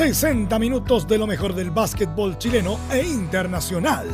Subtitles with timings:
[0.00, 4.06] 60 minutos de lo mejor del básquetbol chileno e internacional.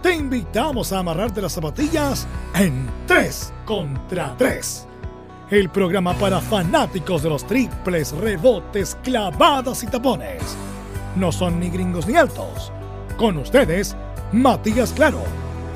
[0.00, 4.86] Te invitamos a amarrarte las zapatillas en 3 contra 3.
[5.50, 10.40] El programa para fanáticos de los triples, rebotes, clavadas y tapones.
[11.16, 12.70] No son ni gringos ni altos.
[13.16, 13.96] Con ustedes,
[14.30, 15.24] Matías Claro,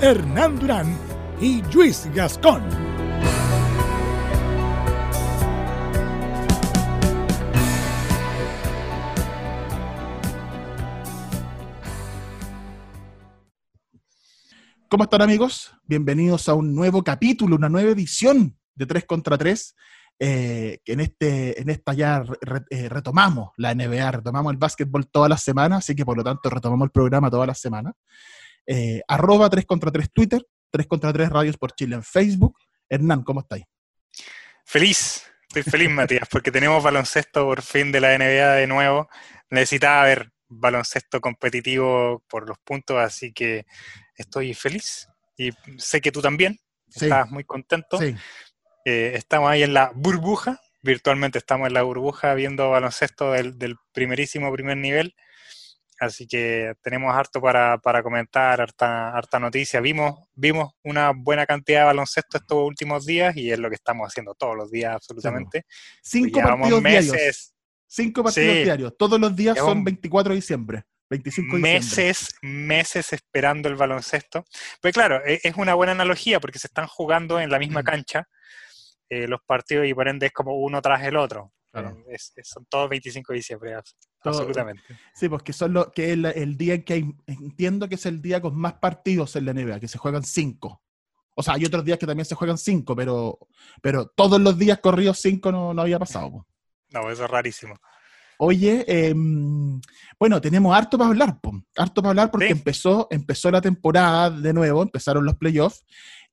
[0.00, 0.96] Hernán Durán
[1.40, 2.95] y Luis Gascón.
[14.88, 15.74] ¿Cómo están amigos?
[15.82, 19.74] Bienvenidos a un nuevo capítulo, una nueva edición de 3 contra 3.
[20.20, 22.22] Eh, en, este, en esta ya
[22.70, 26.48] eh, retomamos la NBA, retomamos el básquetbol todas las semanas, así que por lo tanto
[26.48, 27.94] retomamos el programa todas las semanas.
[28.64, 32.56] Eh, arroba 3 contra 3 Twitter, 3 contra 3 Radios por Chile en Facebook.
[32.88, 33.64] Hernán, ¿cómo estáis?
[34.64, 39.08] Feliz, estoy feliz, Matías, porque tenemos baloncesto por fin de la NBA de nuevo.
[39.50, 43.66] Necesitaba ver baloncesto competitivo por los puntos, así que
[44.16, 45.08] estoy feliz.
[45.36, 47.04] Y sé que tú también Sí.
[47.06, 47.98] estás muy contento.
[47.98, 48.14] Sí,
[48.84, 53.74] Eh, estamos ahí en la burbuja, virtualmente estamos en la burbuja viendo baloncesto del, del
[53.92, 55.14] primerísimo primer nivel.
[55.98, 59.80] Así que tenemos harto para, para comentar, harta, harta noticia.
[59.80, 64.06] Vimos, vimos una buena cantidad de baloncesto estos últimos días y es lo que estamos
[64.06, 65.64] haciendo todos los días absolutamente.
[66.02, 67.12] cinco Llevamos partidos diarios.
[67.12, 67.52] meses,
[67.88, 68.62] Cinco partidos Sí.
[68.64, 68.94] diarios.
[68.98, 70.84] Todos los días son Llevamos- 24 de diciembre.
[71.08, 71.72] 25 de diciembre.
[71.72, 74.44] meses, meses esperando el baloncesto.
[74.80, 77.84] Pues claro, e- es una buena analogía porque se están jugando en la misma Mm.
[77.84, 78.28] cancha
[79.08, 81.52] eh, los partidos y por ende es como uno tras el otro.
[81.70, 81.90] Claro.
[81.90, 83.70] Eh, es- es- son todos 25 de diciembre,
[84.20, 84.82] Todo- absolutamente.
[85.14, 88.06] Sí, porque son lo, que es el, el día en que hay, entiendo que es
[88.06, 90.82] el día con más partidos en la NBA, que se juegan cinco.
[91.36, 93.38] O sea, hay otros días que también se juegan cinco, pero,
[93.82, 96.30] pero todos los días corridos cinco no, no había pasado.
[96.30, 96.46] po.
[96.88, 97.76] No, eso es rarísimo.
[98.38, 99.80] Oye, em,
[100.18, 101.52] bueno, tenemos harto para hablar, po.
[101.76, 102.52] harto para hablar porque Sí.
[102.52, 105.84] empezó, empezó la temporada de nuevo, empezaron los playoffs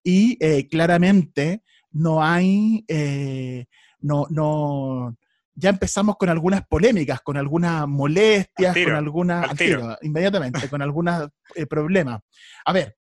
[0.03, 3.65] y eh, claramente no hay, eh,
[3.99, 5.15] no, no,
[5.55, 9.79] ya empezamos con algunas polémicas, con algunas molestias, tiro, con algunas, al tiro.
[9.79, 12.19] tiro, inmediatamente, con algunos eh, problemas.
[12.65, 12.97] A ver,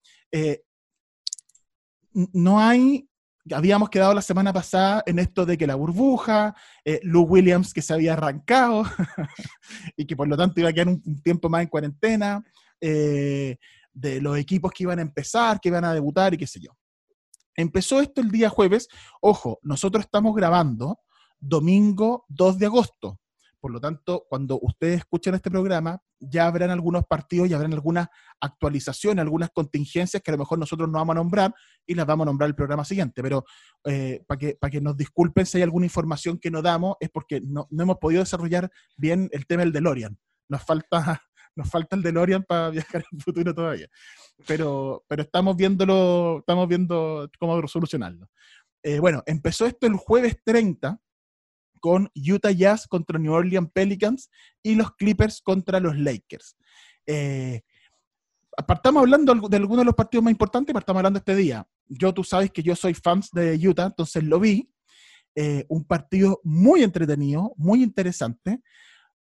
[2.34, 3.09] no hay,
[3.54, 6.56] habíamos quedado la semana pasada en esto de que la burbuja,
[6.86, 8.84] eh, Lou Williams que se había arrancado
[9.98, 12.44] y que por lo tanto iba a quedar un, tiempo más en cuarentena,
[12.82, 13.58] eh,
[13.94, 16.72] de los equipos que iban a empezar, que iban a debutar y qué sé yo.
[17.56, 18.88] Empezó esto el día jueves.
[19.22, 21.00] Ojo, nosotros estamos grabando
[21.40, 23.20] domingo 2 de agosto.
[23.60, 28.08] Por lo tanto, cuando ustedes escuchen este programa, ya habrán algunos partidos y habrán algunas
[28.40, 31.54] actualizaciones, algunas contingencias que a lo mejor nosotros no vamos a nombrar
[31.86, 33.22] y las vamos a nombrar el programa siguiente.
[33.22, 33.44] Pero
[34.28, 37.42] para que, para que nos disculpen si hay alguna información que no damos, es porque
[37.42, 40.18] no, no hemos podido desarrollar bien el tema del DeLorean.
[40.48, 41.22] Nos falta,
[41.56, 43.88] nos falta el DeLorean para viajar al futuro todavía.
[44.48, 48.30] Pero, pero estamos viéndolo, estamos viendo cómo solucionarlo.
[48.84, 51.00] Eh, bueno, empezó esto el jueves 30
[51.80, 54.30] con Utah Jazz contra New Orleans Pelicans
[54.64, 56.56] y los Clippers contra los Lakers.
[57.06, 57.62] Eh,
[58.68, 61.68] partamos hablando de algunos de los partidos más importantes, partamos hablando este día.
[61.88, 64.70] Yo, tú sabes que yo soy fan de Utah, entonces lo vi.
[65.36, 68.62] Eh, un partido muy entretenido, muy interesante.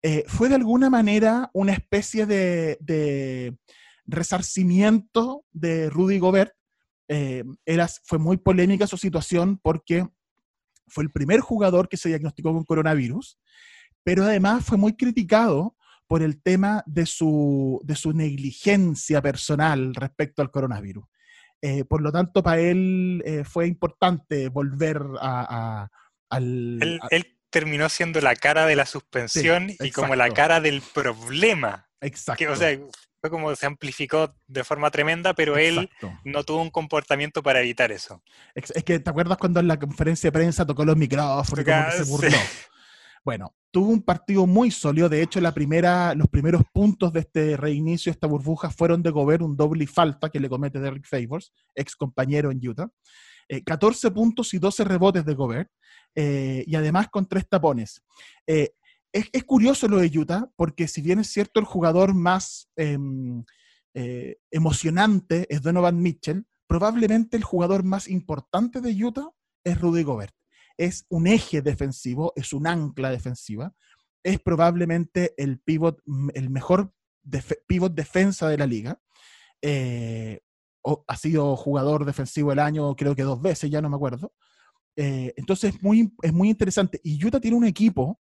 [0.04, 3.58] Eh, fue de alguna manera una especie de, de
[4.06, 6.54] resarcimiento de Rudy Gobert.
[7.10, 10.08] Eh, era, fue muy polémica su situación porque
[10.88, 13.40] fue el primer jugador que se diagnosticó con coronavirus,
[14.04, 15.76] pero además fue muy criticado
[16.08, 21.04] por el tema de su, de su negligencia personal respecto al coronavirus.
[21.62, 25.90] Eh, por lo tanto, para él eh, fue importante volver a, a,
[26.30, 26.78] al...
[26.82, 30.62] Él, a- él terminó siendo la cara de la suspensión Sí, y como la cara
[30.62, 31.90] del problema.
[32.02, 32.38] exacto.
[32.38, 32.78] Que, o sea,
[33.20, 35.90] fue como se amplificó de forma tremenda, pero él
[36.24, 38.22] no tuvo un comportamiento para evitar eso.
[38.56, 41.86] Es que, ¿te acuerdas cuando en la conferencia de prensa tocó los micrófonos y como
[41.86, 42.12] que se Sí.
[42.12, 42.38] burló?
[43.26, 45.10] Bueno, tuvo un partido muy sólido.
[45.10, 49.42] De hecho, la primera, los primeros puntos de este reinicio, esta burbuja, fueron de Gobert,
[49.42, 52.88] un doble y falta que le comete Derrick Favors, ex compañero en Utah.
[53.50, 55.70] Eh, 14 puntos y 12 rebotes de Gobert,
[56.16, 58.02] eh, y además con tres tapones.
[58.46, 58.72] Eh,
[59.32, 63.44] es, curioso lo de Utah, porque si bien es cierto el jugador más, em,
[63.94, 69.30] eh, emocionante es Donovan Mitchell, probablemente el jugador más importante de Utah
[69.64, 70.36] es Rudy Gobert.
[70.78, 73.74] Es un eje defensivo, es un ancla defensiva,
[74.24, 76.02] es probablemente el pivot,
[76.34, 76.94] el mejor
[77.68, 79.02] pivot defensa de la liga.
[79.62, 80.42] Eh,
[81.08, 84.34] ha sido jugador defensivo el año, creo que dos veces, ya no me acuerdo.
[84.96, 87.00] Eh, entonces es muy, es muy interesante.
[87.04, 88.20] Y Utah tiene un equipo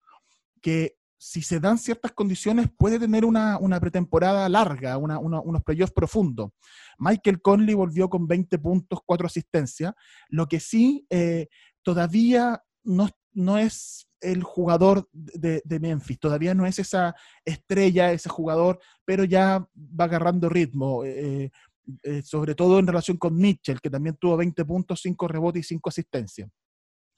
[0.61, 6.51] que si se dan ciertas condiciones, puede tener una, pretemporada larga, unos playoffs profundos.
[6.99, 9.93] Michael Conley volvió con 20 puntos, 4 asistencias,
[10.31, 11.49] lo que sí eh,
[11.83, 17.15] todavía no, no, es el jugador de, Memphis, todavía no es esa
[17.45, 21.05] estrella, ese jugador, pero ya va agarrando ritmo.
[21.05, 21.51] Eh,
[22.05, 25.69] eh, sobre todo en relación con Mitchell, que también tuvo 20 puntos, 5 rebotes y
[25.69, 26.49] 5 asistencias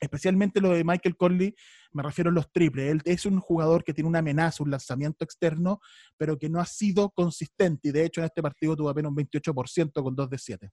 [0.03, 1.55] especialmente lo de Michael Conley,
[1.93, 2.91] me refiero a los triples.
[2.91, 5.81] Él es un jugador que tiene una amenaza, un lanzamiento externo,
[6.17, 7.89] pero que no ha sido consistente.
[7.89, 10.71] Y de hecho, en este partido tuvo apenas un 28% con 2 de 7.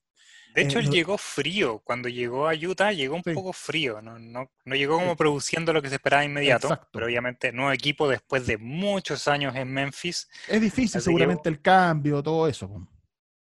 [0.56, 1.80] De hecho, eh, él llegó frío.
[1.84, 4.02] Cuando llegó a Utah, llegó un poco frío.
[4.02, 6.80] No, no, no llegó como produciendo lo que se esperaba inmediato.
[6.92, 10.28] Pero obviamente, nuevo equipo después de muchos años en Memphis.
[10.48, 12.88] Es difícil, seguramente, el cambio, todo eso.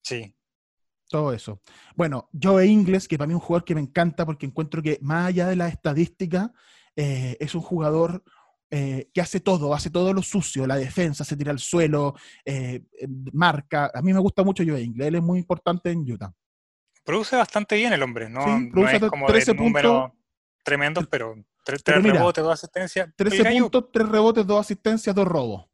[0.04, 0.36] Sí,
[1.10, 1.62] todo eso.
[1.96, 4.98] Bueno, Joe Ingles, que para mí es un jugador que me encanta porque encuentro que
[5.02, 6.54] más allá de la estadística,
[6.96, 8.24] eh, es un jugador
[8.72, 12.16] eh, que hace todo, hace todo lo sucio, la defensa, se tira al suelo,
[12.46, 12.84] eh,
[13.34, 13.92] marca.
[13.94, 16.32] A mí me gusta mucho Joe Ingles, él es muy importante en Utah.
[17.04, 18.42] Produce bastante bien el hombre, ¿no?
[18.88, 20.12] es como 13 puntos
[20.64, 23.10] tremendos, pero 3 rebotes, 2 asistencias.
[23.16, 25.66] 13 puntos, 3 rebotes, 2 asistencias, 2 robos.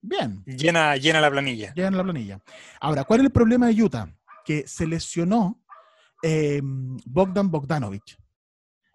[0.00, 0.44] Bien.
[0.44, 1.72] Llena, llena la planilla.
[1.74, 2.40] Llena la planilla.
[2.80, 4.08] Ahora, ¿cuál es el problema de Utah?
[4.46, 5.60] Que se lesionó
[6.22, 8.16] em, Bogdan Bogdanovich.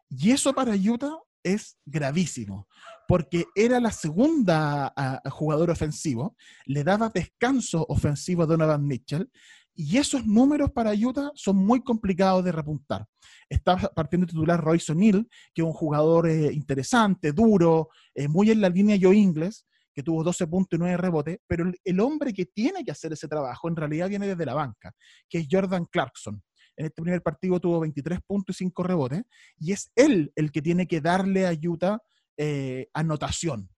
[0.09, 2.68] Y eso para Utah es gravísimo,
[3.07, 4.94] porque era la segunda
[5.31, 9.30] jugador ofensivo, le daba descanso ofensivo a Donovan Mitchell,
[9.74, 13.07] y esos números para Utah son muy complicados de repuntar.
[13.50, 18.62] Está partiendo titular Royce O'Neill, que es un jugador eh, interesante, duro, eh, muy en
[18.62, 22.45] la línea yo inglés, que tuvo 12 puntos y 9 rebotes, pero el, hombre que
[22.45, 24.93] tiene que hacer ese trabajo en realidad viene desde la banca,
[25.29, 26.41] que es Jordan Clarkson.
[26.77, 29.23] En este primer partido tuvo 23 puntos y 5 rebotes,
[29.57, 31.99] y es él el que tiene que darle a Utah
[32.38, 33.69] eh, anotación.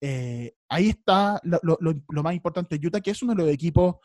[0.00, 3.96] Eh, ahí está lo, más importante de Utah, que es uno de los equipos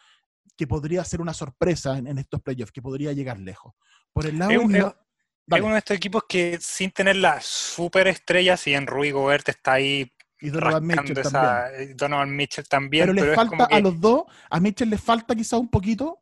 [0.58, 3.74] que podría ser una sorpresa en, estos playoffs, que podría llegar lejos.
[4.12, 8.88] Por el lado es, uno de estos equipos que sin tener las superestrellas, si en
[8.88, 10.12] Rui Gobert está ahí
[10.44, 11.90] y Donovan Mitchell también.
[11.90, 13.08] Eh, Donovan Mitchell también.
[13.08, 16.20] Pero, le falta a los dos, a Mitchell le falta quizá un poquito.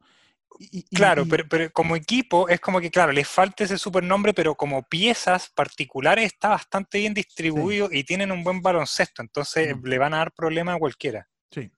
[0.94, 4.84] claro, Pero, pero, como equipo es como que, claro, le falta ese supernombre, pero como
[4.84, 9.88] piezas particulares está bastante bien distribuido y tienen un buen baloncesto, entonces mm.
[9.88, 11.28] le van a dar problema a cualquiera.
[11.50, 11.72] Sí.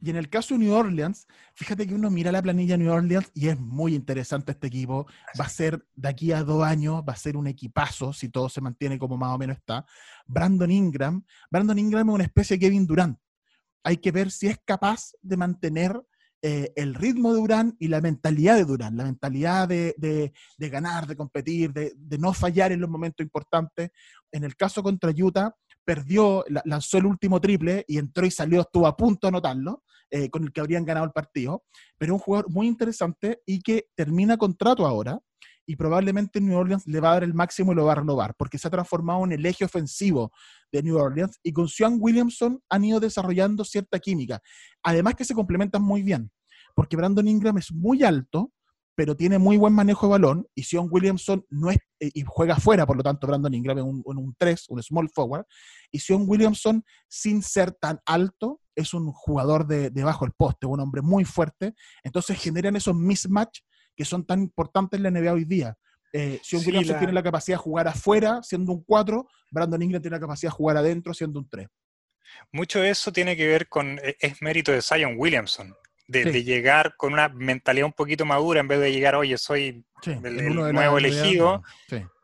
[0.00, 2.92] Y en el caso de New Orleans, fíjate que uno mira la planilla de New
[2.92, 5.06] Orleans y es muy interesante este equipo.
[5.38, 8.48] Va a ser de aquí a dos años, va a ser un equipazo si todo
[8.48, 9.84] se mantiene como más o menos está.
[10.26, 11.24] Brandon Ingram.
[11.50, 13.18] Brandon Ingram es una especie de Kevin Durant.
[13.84, 16.00] Hay que ver si es capaz de mantener
[16.42, 21.06] eh, el ritmo de Durant y la mentalidad de Durant, la mentalidad de, de ganar,
[21.06, 23.90] de competir, de, no fallar en los momentos importantes.
[24.32, 25.54] En el caso contra Utah,
[25.90, 30.30] perdió, lanzó el último triple y entró y salió, estuvo a punto de anotarlo, eh,
[30.30, 31.64] con el que habrían ganado el partido.
[31.98, 35.18] Pero un jugador muy interesante y que termina contrato ahora
[35.66, 38.36] y probablemente New Orleans le va a dar el máximo y lo va a renovar,
[38.38, 40.30] porque se ha transformado en el eje ofensivo
[40.70, 44.40] de New Orleans y con Sean Williamson han ido desarrollando cierta química.
[44.84, 46.30] Además que se complementan muy bien,
[46.76, 48.52] porque Brandon Ingram es muy alto,
[49.00, 52.56] pero tiene muy buen manejo de balón, y Sion Williamson no es, eh, y juega
[52.56, 55.46] afuera, por lo tanto, Brandon Ingram en un, un 3, un small forward,
[55.90, 60.80] y Sion Williamson, sin ser tan alto, es un jugador de, debajo del poste, un
[60.80, 63.60] hombre muy fuerte, entonces generan esos mismatch
[63.96, 65.74] que son tan importantes en la NBA hoy día.
[66.12, 70.18] Eh, Sion Williamson tiene la capacidad de jugar afuera, siendo un 4, Brandon Ingram tiene
[70.18, 71.66] la capacidad de jugar adentro, siendo un 3.
[72.52, 75.74] Mucho de eso tiene que ver con, e, es mérito de Zion Williamson,
[76.10, 80.54] de, llegar con una mentalidad un poquito madura en vez de llegar, oye, soy el,
[80.54, 81.62] nuevo elegido.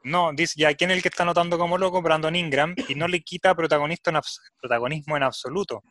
[0.02, 2.00] No, dice, ya, ¿quién es el que está notando como loco?
[2.00, 4.20] Brandon Ingram, y no le quita protagonista en
[4.60, 5.82] protagonismo en absoluto.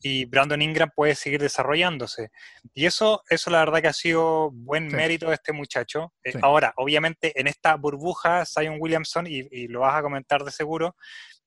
[0.00, 2.28] Y Brandon Ingram puede seguir desarrollándose.
[2.74, 6.12] Y eso, eso la verdad que ha sido buen mérito de este muchacho.
[6.22, 10.94] Eh, ahora, obviamente, en esta burbuja, Zion Williamson, y, lo vas a comentar de seguro,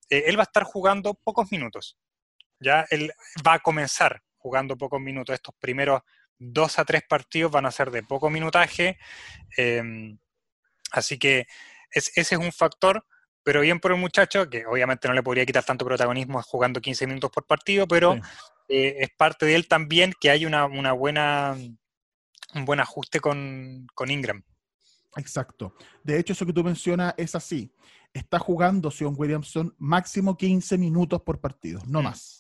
[0.10, 1.96] eh, él va a estar jugando pocos minutos.
[2.60, 3.14] Ya él
[3.48, 5.34] va a comenzar jugando pocos minutos.
[5.36, 6.02] Estos primeros
[6.38, 8.98] dos a tres partidos van a ser de poco minutaje.
[9.58, 10.18] Em,
[10.92, 11.46] así que
[11.92, 13.06] ese es un factor,
[13.44, 17.08] pero bien por el muchacho, que obviamente no le podría quitar tanto protagonismo jugando 15
[17.08, 18.16] minutos por partido, pero
[18.68, 21.56] eh, es parte de él también que hay una, una buena,
[22.56, 24.44] un buen ajuste con, con Ingram.
[25.16, 25.74] Exacto.
[26.04, 27.74] De hecho, eso que tú mencionas es así.
[28.14, 32.04] Está jugando Sion Williamson máximo 15 minutos por partido, no Mm.
[32.04, 32.39] más.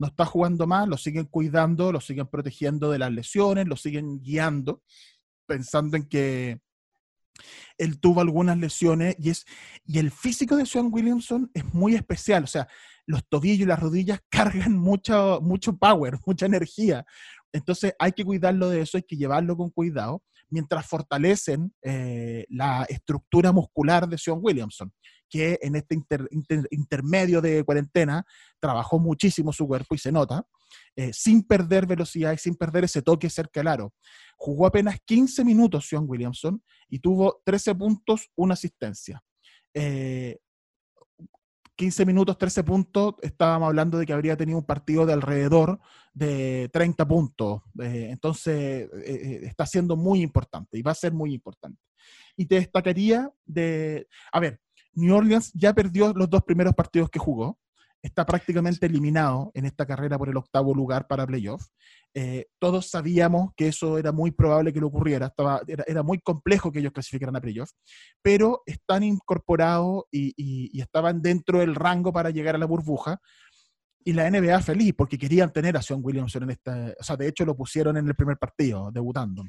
[0.00, 4.20] No está jugando más, lo siguen cuidando, lo siguen protegiendo de las lesiones, lo siguen
[4.22, 4.82] guiando,
[5.46, 6.58] pensando en que
[7.76, 9.44] él tuvo algunas lesiones y, es,
[9.84, 12.44] y el físico de Sion Williamson es muy especial.
[12.44, 12.66] O sea,
[13.06, 17.04] los tobillos y las rodillas cargan mucho, mucho power, mucha energía.
[17.52, 22.84] Entonces hay que cuidarlo de eso, hay que llevarlo con cuidado, mientras fortalecen eh, la
[22.88, 24.92] estructura muscular de Sion Williamson,
[25.28, 28.24] que en este inter- inter- intermedio de cuarentena
[28.58, 30.44] trabajó muchísimo su cuerpo y se nota,
[30.96, 33.94] eh, sin perder velocidad y sin perder ese toque cerca del aro.
[34.36, 39.22] Jugó apenas 15 minutos Sion Williamson y tuvo 13 puntos, una asistencia.
[39.72, 40.38] Eh,
[41.80, 45.80] 15 minutos, 13 puntos, estábamos hablando de que habría tenido un partido de alrededor
[46.12, 47.62] de 30 puntos.
[47.80, 51.80] Eh, entonces, eh, eh, está siendo muy importante y va a ser muy importante.
[52.36, 54.60] Y te destacaría de, a ver,
[54.92, 57.58] New Orleans ya perdió los dos primeros partidos que jugó,
[58.02, 61.62] está prácticamente eliminado en esta carrera por el octavo lugar para playoff.
[62.14, 66.18] Eh, todos sabíamos que eso era muy probable que le ocurriera, estaba, era, era muy
[66.20, 67.70] complejo que ellos clasificaran a playoff,
[68.22, 73.18] pero están incorporados y, y- y estaban dentro del rango para llegar a la burbuja.
[74.02, 76.94] Y la NBA feliz porque querían tener a Sean Williamson en esta.
[76.98, 79.44] O sea, de hecho lo pusieron en el primer partido, debutando.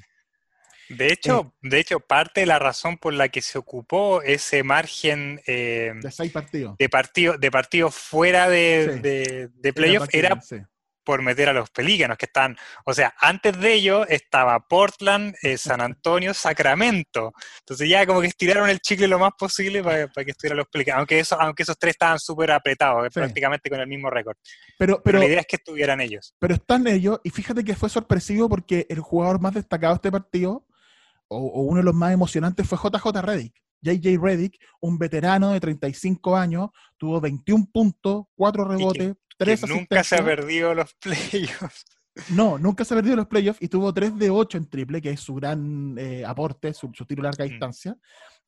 [0.89, 5.41] De hecho, de hecho, parte de la razón por la que se ocupó ese margen
[5.47, 6.75] eh, De seis partidos.
[6.77, 8.99] de partido, de partidos fuera de, Sí.
[8.99, 10.57] de, de playoff Era sí.
[11.03, 15.57] por meter a los pelícanos que están, o sea, antes de ello estaba Portland, eh,
[15.57, 17.33] San Antonio, Sacramento.
[17.59, 20.67] Entonces ya como que estiraron el chicle lo más posible para, para que estuvieran los
[20.67, 23.19] pelícanos, aunque, eso, aunque esos tres estaban súper apretados, eh, Sí.
[23.19, 24.35] prácticamente con el mismo récord.
[24.77, 26.35] Pero, Pero, pero, la idea es que estuvieran ellos.
[26.37, 30.11] pero están ellos, y fíjate que fue sorpresivo porque el jugador más destacado de este
[30.11, 30.65] partido,
[31.31, 33.53] o, o uno de los más emocionantes, fue JJ Reddick.
[33.81, 40.03] JJ Reddick, un veterano de 35 años, tuvo 21 puntos, 4 rebotes, Que 3 nunca
[40.03, 41.85] se ha perdido los playoffs.
[42.29, 45.11] No, nunca se ha perdido los playoffs y tuvo 3 de 8 en triple, que
[45.11, 47.49] es su gran eh, aporte, su, su tiro a larga Mm.
[47.49, 47.95] distancia.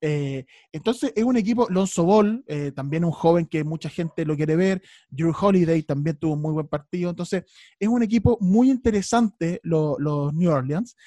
[0.01, 4.35] Eh, entonces es un equipo, Lonzo Ball, eh, también un joven que mucha gente lo
[4.35, 7.45] quiere ver, Drew Holiday también tuvo un muy buen partido, entonces
[7.79, 10.97] es un equipo muy interesante lo- los New Orleans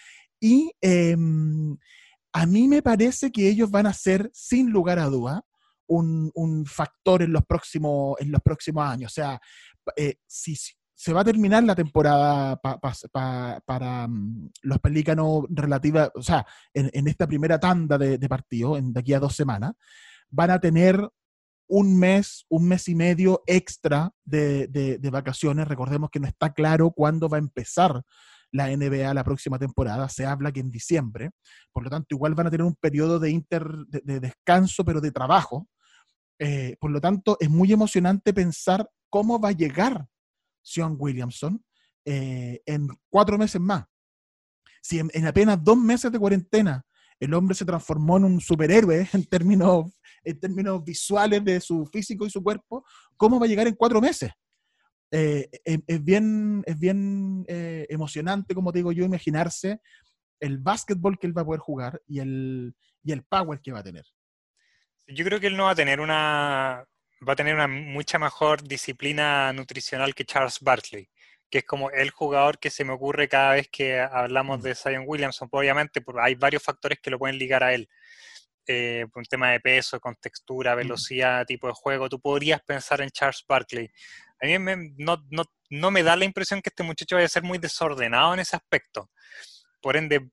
[0.40, 1.76] y em,
[2.32, 5.42] a mí me parece que ellos van a ser, sin lugar a duda,
[5.86, 9.12] un, un factor en los, próximos, en los próximos años.
[9.12, 9.40] O sea,
[9.96, 10.56] eh, si
[10.98, 16.22] se va a terminar la temporada pa- pa- pa- para mm, los pelícanos relativa, o
[16.22, 19.72] sea, en, esta primera tanda de, de partidos, de aquí a dos semanas,
[20.30, 21.08] van a tener
[21.68, 25.66] un mes, un mes y medio extra de- de vacaciones.
[25.68, 28.02] Recordemos que no está claro cuándo va a empezar
[28.52, 30.08] la NBA la próxima temporada.
[30.08, 31.30] Se habla que en diciembre.
[31.72, 35.00] Por lo tanto, igual van a tener un periodo de, inter, de, de descanso, pero
[35.00, 35.68] de trabajo.
[36.38, 40.06] Eh, por lo tanto, es muy emocionante pensar cómo va a llegar
[40.62, 41.64] Sean Williamson
[42.04, 43.84] eh, en cuatro meses más.
[44.82, 46.84] Si en, en apenas dos meses de cuarentena
[47.18, 52.26] el hombre se transformó en un superhéroe en términos, en términos visuales de su físico
[52.26, 52.84] y su cuerpo,
[53.16, 54.30] ¿cómo va a llegar en cuatro meses?
[55.10, 59.80] Eh, es, es bien, es bien eh, emocionante, como te digo yo, imaginarse
[60.40, 63.78] el básquetbol que él va a poder jugar y el, y el power que va
[63.80, 64.04] a tener.
[65.06, 66.84] Yo creo que él no va a tener una
[67.26, 71.08] va a tener una mucha mejor disciplina nutricional que Charles Barkley,
[71.48, 74.62] que es como el jugador que se me ocurre cada vez que hablamos Mm.
[74.62, 75.48] de Zion Williamson.
[75.48, 77.88] Pues, obviamente, hay varios factores que lo pueden ligar a él.
[78.66, 82.08] Eh, por un tema de peso, con textura, velocidad, tipo de juego.
[82.08, 83.88] Tú podrías pensar en Charles Barkley.
[84.42, 87.28] A mí me- no, no, no me da la impresión que este muchacho vaya a
[87.30, 89.10] ser muy desordenado en ese aspecto.
[89.80, 90.28] Por ende,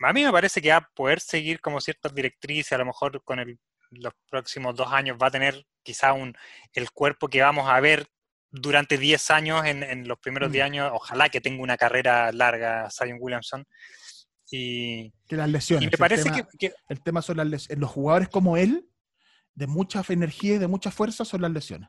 [0.00, 3.22] a mí me parece que va a poder seguir como ciertas directrices, a lo mejor
[3.24, 3.58] con el
[3.90, 6.36] los próximos dos años va a tener quizá un,
[6.74, 8.06] el cuerpo que vamos a ver
[8.50, 10.52] durante 10 años, en, en los primeros Mm.
[10.52, 13.64] 10 años, ojalá que tenga una carrera larga Zion Williamson.
[14.50, 15.86] Y, Que las y lesiones.
[15.88, 17.80] me el parece tema- que, que- El tema son las lesiones.
[17.80, 18.88] Los jugadores como él,
[19.54, 21.88] de mucha energía y de mucha fuerza, son las lesiones.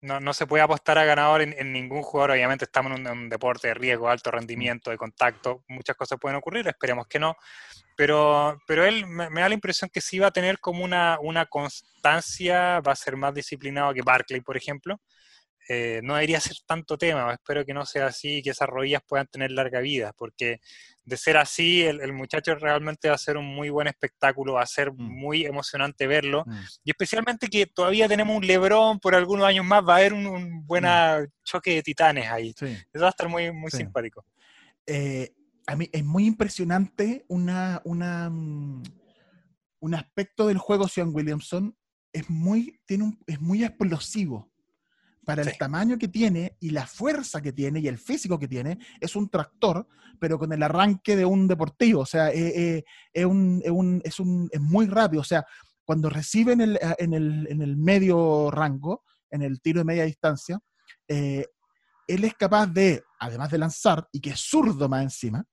[0.00, 2.32] no, no se puede apostar a ganador en, en ningún jugador.
[2.32, 6.18] Obviamente estamos en un, en un deporte de riesgo, alto rendimiento, de contacto, muchas cosas
[6.20, 7.36] pueden ocurrir, esperemos que no.
[7.96, 11.18] Pero, pero él me, me da la impresión que sí va a tener como una,
[11.22, 15.00] una constancia, va a ser más disciplinado que Barkley, por ejemplo.
[15.68, 17.32] Eh, no debería ser tanto tema.
[17.32, 20.60] Espero que no sea así y que esas rodillas puedan tener larga vida, porque
[21.04, 24.66] de ser así, el, muchacho realmente va a ser un muy buen espectáculo, va a
[24.66, 25.02] ser Mm.
[25.20, 26.44] muy emocionante verlo.
[26.46, 26.60] Mm.
[26.84, 30.26] Y especialmente que todavía tenemos un Lebron por algunos años más, va a haber un,
[30.26, 30.84] un buen
[31.44, 32.54] choque de titanes ahí.
[32.58, 32.66] Sí.
[32.66, 33.78] Eso va a estar muy, muy Sí.
[33.78, 34.24] simpático.
[34.86, 35.32] eh,
[35.66, 38.82] a mí es muy impresionante una, una, mm,
[39.80, 41.74] un aspecto del juego Sean Williamson.
[42.12, 44.52] Es muy, tiene un- es muy explosivo.
[45.24, 45.58] Para el Sí.
[45.58, 49.28] tamaño que tiene y la fuerza que tiene y el físico que tiene, es un
[49.28, 49.86] tractor,
[50.18, 52.00] pero con el arranque de un deportivo.
[52.02, 55.20] O sea, eh, eh, es, un, es, un- es un- es muy rápido.
[55.22, 55.44] O sea,
[55.84, 60.04] cuando recibe en el, en el, en el medio rango, en el tiro de media
[60.04, 60.58] distancia,
[61.08, 61.46] eh,
[62.06, 65.44] él es capaz de, además de lanzar, y que es zurdo más encima,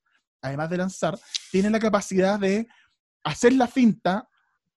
[0.42, 1.18] además de lanzar,
[1.52, 2.68] tiene la capacidad de
[3.24, 4.28] hacer la finta,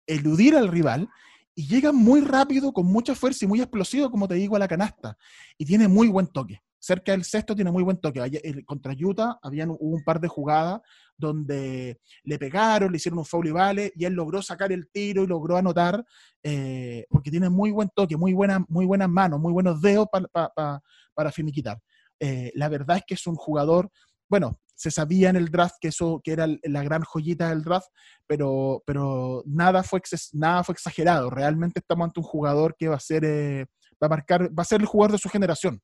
[0.07, 1.09] eludir al rival,
[1.55, 4.69] y llega muy rápido, con mucha fuerza y muy explosivo, como te digo, a la
[4.69, 5.17] canasta.
[5.57, 6.61] Y tiene muy buen toque.
[6.79, 8.21] Cerca del sexto tiene muy buen toque.
[8.67, 10.81] Contra Utah habían, un par de jugadas
[11.17, 15.23] donde le pegaron, le hicieron un foul y vale, y él logró sacar el tiro
[15.23, 16.05] y logró anotar,
[16.43, 20.27] eh, porque tiene muy buen toque, muy, buena, muy buenas manos, muy buenos dedos pa-
[20.31, 20.83] pa- pa-
[21.15, 21.81] para finiquitar.
[22.21, 23.91] Eh, la verdad es que es un jugador,
[24.29, 27.89] bueno, se sabía en el draft que eso que era la gran joyita del draft,
[28.27, 30.01] pero, pero nada, fue
[30.33, 31.31] nada fue exagerado.
[31.31, 33.67] Realmente estamos ante un jugador que va a ser, eh,
[34.03, 35.81] va a marcar, va a ser el jugador de su generación.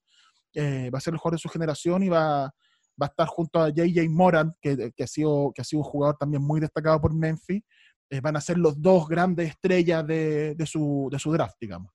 [0.55, 3.61] Eh, va a ser el jugador de su generación y va, va a estar junto
[3.61, 7.01] a JJ Moran, que, que ha sido, que ha sido un jugador también muy destacado
[7.01, 7.63] por Memphis.
[8.11, 11.93] Eh, van a ser los dos grandes estrellas de, de su, de su draft, digamos.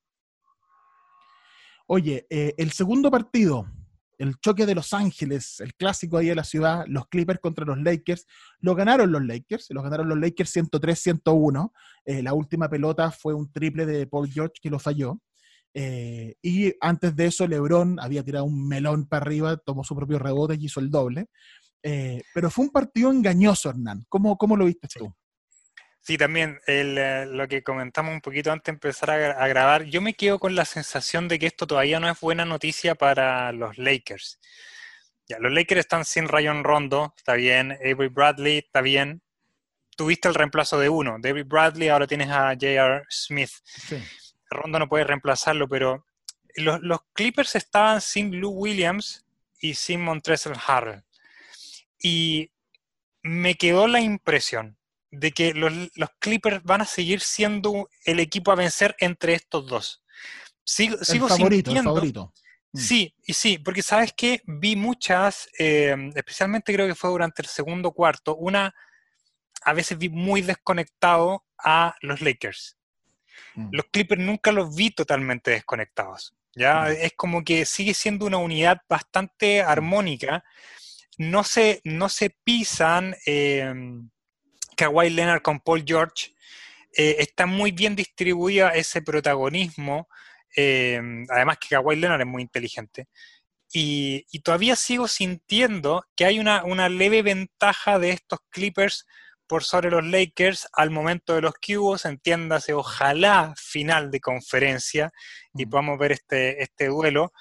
[1.88, 3.68] Oye, el segundo partido,
[4.18, 7.78] el choque de Los Ángeles, el clásico ahí de la ciudad, los Clippers contra los
[7.80, 8.26] Lakers,
[8.60, 11.72] lo ganaron los Lakers, lo ganaron los Lakers 103-101.
[12.06, 15.20] Eh, la última pelota fue un triple de Paul George que lo falló.
[15.74, 20.20] Eh, y antes de eso, LeBron había tirado un melón para arriba, tomó su propio
[20.20, 21.28] rebote y hizo el doble.
[21.84, 24.06] Eh, pero fue un partido engañoso, Hernán.
[24.10, 25.14] ¿Cómo, cómo lo viste tú?
[26.06, 29.48] Sí, también el, eh, lo que comentamos un poquito antes de empezar a, gra- a
[29.48, 32.94] grabar, yo me quedo con la sensación de que esto todavía no es buena noticia
[32.94, 34.40] para los Lakers.
[35.28, 39.24] Ya, los Lakers están sin Rayon Rondo, está bien, Avery Bradley, está bien.
[39.98, 43.02] Tuviste el reemplazo de uno, Avery Bradley, ahora tienes a J.R.
[43.10, 43.50] Smith.
[43.66, 43.98] Sí.
[44.52, 46.06] Rondo no puede reemplazarlo, pero
[46.54, 49.26] los, los Clippers estaban sin Lou Williams
[49.60, 51.04] y sin Montrezl Harrell.
[52.00, 52.52] Y
[53.24, 54.78] me quedó la impresión
[55.18, 59.68] de que los, los Clippers van a seguir siendo el equipo a vencer entre estos
[59.68, 60.04] dos.
[60.64, 62.34] Sigo, sigo el favorito, el sintiendo- favorito.
[62.74, 62.78] Mm.
[62.80, 67.48] Sí, y sí, porque sabes que vi muchas, eh, especialmente creo que fue durante el
[67.48, 68.74] segundo cuarto, una,
[69.64, 72.78] a veces vi muy desconectado a los Lakers.
[73.56, 73.70] Mm.
[73.72, 76.34] Los Clippers nunca los vi totalmente desconectados.
[76.54, 76.88] Ya Mm.
[77.02, 80.44] es como que sigue siendo una unidad bastante armónica.
[81.18, 83.16] No se, no se pisan.
[83.26, 83.74] Eh,
[84.76, 86.34] Kawhi Leonard con Paul George.
[86.98, 90.08] eh, está muy bien distribuida ese protagonismo.
[90.58, 93.08] eh, además que Kawhi Leonard es muy inteligente.
[93.74, 99.06] Y, y todavía sigo sintiendo que hay una, una leve ventaja de estos Clippers
[99.48, 105.12] por sobre los Lakers al momento de los cubos, entiéndase, ojalá final de conferencia
[105.54, 105.70] y Mm.
[105.70, 107.32] podamos ver este, este duelo.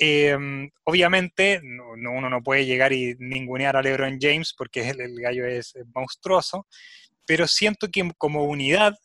[0.00, 0.36] Eh,
[0.84, 5.20] obviamente, no- no- uno no puede llegar y ningunear a LeBron James porque el, el
[5.20, 6.66] gallo es, monstruoso,
[7.26, 8.96] pero siento que como unidad,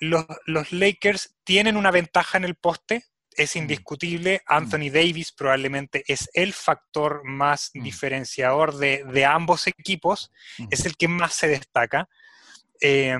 [0.00, 3.04] los, los Lakers tienen una ventaja en el poste,
[3.36, 3.58] es Mm.
[3.58, 4.42] indiscutible.
[4.46, 7.82] Anthony Davis probablemente es el factor más Mm.
[7.82, 10.66] diferenciador de, de ambos equipos, Mm.
[10.70, 12.08] es el que más se destaca.
[12.80, 13.16] Eh,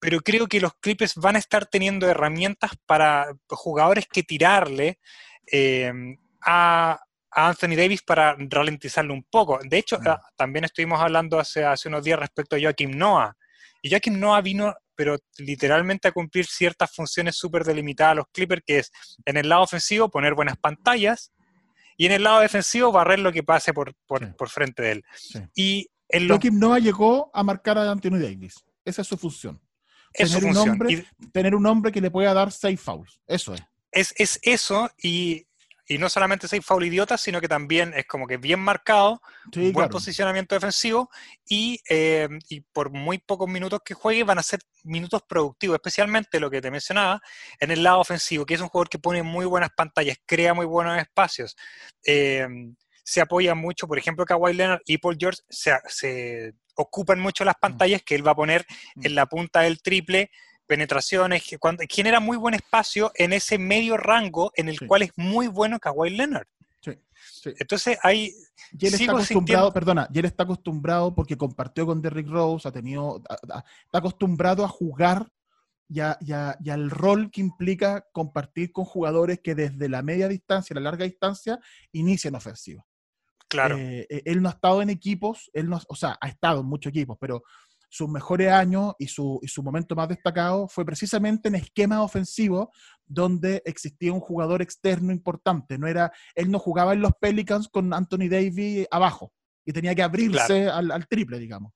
[0.00, 4.98] pero creo que los Clippers van a estar teniendo herramientas para jugadores que tirarle
[5.50, 5.92] eh,
[6.44, 6.98] a,
[7.30, 9.58] a Anthony Davis para ralentizarlo un poco.
[9.62, 10.08] De hecho, Mm.
[10.08, 13.34] ah, también estuvimos hablando hace, hace unos días respecto a Joaquim Noah.
[13.82, 18.62] Y Joaquim Noah vino, pero literalmente a cumplir ciertas funciones súper delimitadas a los Clippers,
[18.64, 18.92] que es
[19.24, 21.32] en el lado ofensivo poner buenas pantallas
[21.96, 24.32] y en el lado defensivo barrer lo que pase por, por, Sí.
[24.38, 25.04] por frente de él.
[25.16, 25.40] Sí.
[25.54, 26.28] Y en
[26.58, 28.64] Noah llegó a marcar a Anthony Davis.
[28.84, 29.60] Esa es su función.
[30.12, 33.20] es su tener un hombre- Y- Tener un hombre que le pueda dar seis fouls.
[33.26, 33.62] Eso es.
[33.94, 35.46] Es, es eso, y,
[35.86, 39.20] y no solamente seis foul idiotas, sino que también es como que bien marcado,
[39.52, 39.90] Sí, buen claro.
[39.90, 41.10] posicionamiento defensivo,
[41.48, 46.40] y, eh, y por muy pocos minutos que juegue van a ser minutos productivos, especialmente
[46.40, 47.20] lo que te mencionaba,
[47.60, 50.66] en el lado ofensivo, que es un jugador que pone muy buenas pantallas, crea muy
[50.66, 51.56] buenos espacios.
[52.06, 52.46] eh,
[53.06, 57.54] se apoya mucho, por ejemplo, Kawhi Leonard y Paul George se, se ocupan mucho las
[57.60, 58.64] pantallas que él va a poner
[58.96, 59.04] Mm.
[59.06, 60.30] en la punta del triple
[60.66, 64.86] penetraciones, que cuando, genera muy buen espacio en ese medio rango en el Sí.
[64.86, 66.46] cual es muy bueno Kawhi Leonard.
[66.80, 67.50] Sí, sí.
[67.58, 68.32] Entonces hay...
[68.78, 72.66] Y él está acostumbrado, sintiendo- perdona, y él está acostumbrado porque compartió con Derrick Rose,
[72.66, 73.22] ha tenido,
[73.84, 75.28] está acostumbrado a jugar
[75.88, 80.02] y, a- y a- y al rol que implica compartir con jugadores que desde la
[80.02, 81.60] media distancia, la larga distancia,
[81.92, 82.84] inician ofensiva.
[83.46, 86.60] Claro, Eh, eh, él no ha estado en equipos, él no, o sea, ha estado
[86.62, 87.42] en muchos equipos, pero
[87.94, 92.66] sus mejores años y su, y su momento más destacado fue precisamente en esquemas ofensivos
[93.06, 95.78] donde existía un jugador externo importante.
[95.78, 99.32] No era, él no jugaba en los Pelicans con Anthony Davis abajo
[99.64, 101.72] y tenía que abrirse al, al triple, digamos.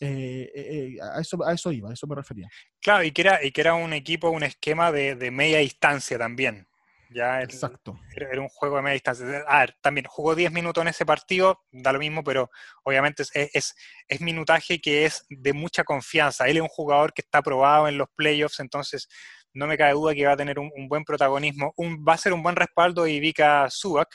[0.00, 2.48] Eh, eh, eh, a, eso, a eso iba, a eso me refería.
[2.80, 6.18] claro, y que era, y que era un equipo, un esquema de, de media distancia
[6.18, 6.66] también.
[7.14, 7.98] Ya el- Exacto.
[8.14, 9.44] era, un juego de media distancia.
[9.46, 12.50] A ver, también jugó 10 minutos en ese partido, da lo mismo, pero
[12.84, 13.74] obviamente es, es,
[14.08, 16.46] es minutaje que es de mucha confianza.
[16.48, 19.08] Él es un jugador que está probado en los playoffs, entonces
[19.54, 21.74] no me cabe duda que va a tener un, un buen protagonismo.
[21.76, 24.08] Un, va a ser un buen respaldo de Ivica Subak,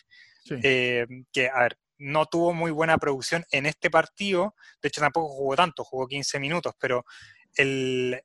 [0.44, 0.56] Sí.
[0.64, 5.28] eh, que, a ver, no tuvo muy buena producción en este partido, de hecho tampoco
[5.28, 7.04] jugó tanto, jugó 15 minutos, pero
[7.56, 8.22] el...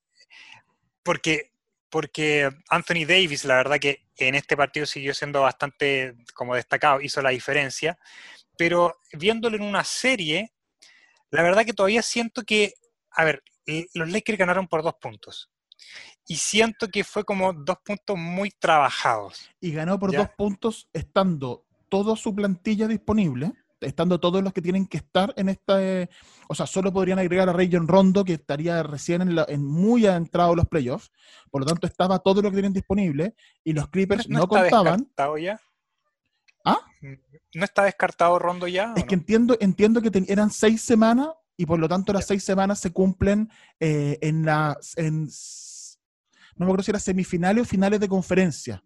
[1.02, 1.51] Porque,
[1.92, 7.20] porque Anthony Davis, la verdad que en este partido siguió siendo bastante como destacado, hizo
[7.20, 7.98] la diferencia,
[8.56, 10.54] pero viéndolo en una serie,
[11.30, 12.72] la verdad que todavía siento que,
[13.10, 13.42] a ver,
[13.92, 15.50] los Lakers ganaron por dos puntos.
[16.26, 19.50] Y siento que fue como dos puntos muy trabajados.
[19.60, 20.20] y ganó por Ya.
[20.20, 25.48] dos puntos estando toda su plantilla disponible, estando todos los que tienen que estar en
[25.48, 25.82] esta...
[25.82, 26.08] eh,
[26.48, 30.06] o sea, solo podrían agregar a Rayon Rondo, que estaría recién en, la- en muy
[30.06, 31.10] adentrado los playoffs,
[31.50, 35.00] por lo tanto estaba todo lo que tienen disponible, y los Clippers no, está contaban.
[35.00, 35.60] descartado ya?
[36.64, 36.78] ¿Ah?
[37.54, 38.94] ¿No está descartado Rondo ya?
[38.96, 39.20] Es que no?
[39.20, 42.92] entiendo, entiendo que ten- eran seis semanas, y por lo tanto las seis semanas se
[42.92, 44.96] cumplen eh, en las...
[44.96, 45.30] En, no
[46.58, 48.82] me acuerdo si era semifinales o finales de conferencia.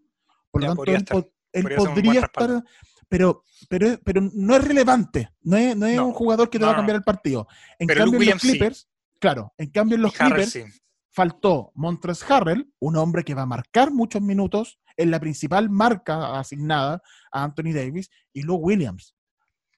[0.50, 1.16] Por lo Ya, tanto, podría él, estar.
[1.22, 2.64] po- él Podría podría estar,
[3.09, 5.31] pero, pero, pero no es relevante.
[5.42, 7.47] No es, no es No, un jugador que te no, va a cambiar el partido.
[7.79, 8.49] En Pero cambio, en los sí.
[8.51, 8.88] Clippers,
[9.21, 10.64] claro, en cambio, en los Clippers sí.
[11.12, 16.38] faltó Montres Harrell, un hombre que va a marcar muchos minutos en la principal marca
[16.38, 19.14] asignada a Anthony Davis, y Lou Williams,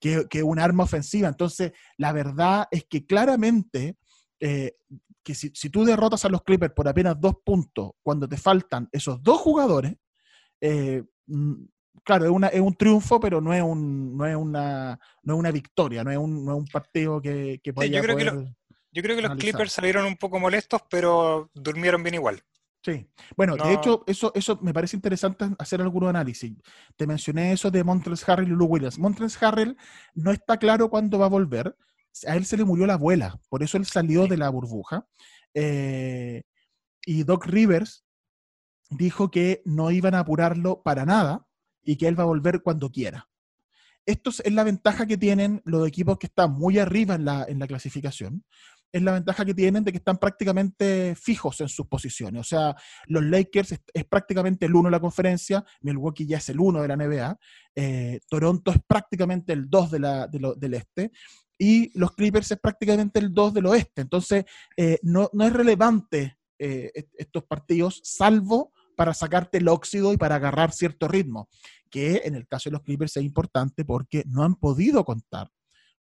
[0.00, 1.28] que que es un arma ofensiva.
[1.28, 3.96] Entonces, la verdad es que claramente,
[4.40, 4.76] eh,
[5.24, 8.88] que si, si tú derrotas a los Clippers por apenas dos puntos, cuando te faltan
[8.92, 9.96] esos dos jugadores,
[10.60, 11.02] eh,
[12.04, 15.38] claro, es, una- es un triunfo, pero no es, un, no es, una, no es
[15.38, 18.16] una victoria, no es un, no es un partido que, que vaya yo a creo
[18.16, 18.54] que lo- poder-
[18.92, 19.52] Yo creo que los analizar.
[19.52, 22.42] Clippers salieron un poco molestos, pero durmieron bien igual.
[22.80, 26.54] Sí, bueno, de hecho, eso, eso me parece interesante hacer algunos análisis.
[26.96, 28.98] Te mencioné eso de Montrezl Harrell y Lou Williams.
[28.98, 29.76] Montrezl Harrell
[30.14, 31.76] no está claro cuándo va a volver.
[32.26, 35.06] A él se le murió la abuela, por eso él salió de la burbuja.
[35.54, 36.44] Eh,
[37.04, 38.04] y Doc Rivers
[38.90, 41.46] dijo que no iban a apurarlo para nada
[41.82, 43.28] y que él va a volver cuando quiera.
[44.06, 47.58] Esto es la ventaja que tienen los equipos que están muy arriba en la, en
[47.58, 48.42] la clasificación.
[48.90, 52.40] Es la ventaja que tienen de que están prácticamente fijos en sus posiciones.
[52.40, 52.74] O sea,
[53.06, 56.88] los Lakers es, prácticamente el uno de la conferencia, Milwaukee ya es el uno de
[56.88, 57.38] la NBA,
[57.74, 61.12] eh, Toronto es prácticamente el 2 de la, del este,
[61.58, 64.00] y los Clippers es prácticamente el 2 del oeste.
[64.00, 70.12] Entonces, eh, no, no es relevante eh, est- estos partidos, salvo para sacarte el óxido
[70.12, 71.48] y para agarrar cierto ritmo,
[71.88, 75.52] que en el caso de los Clippers es importante porque no han podido contar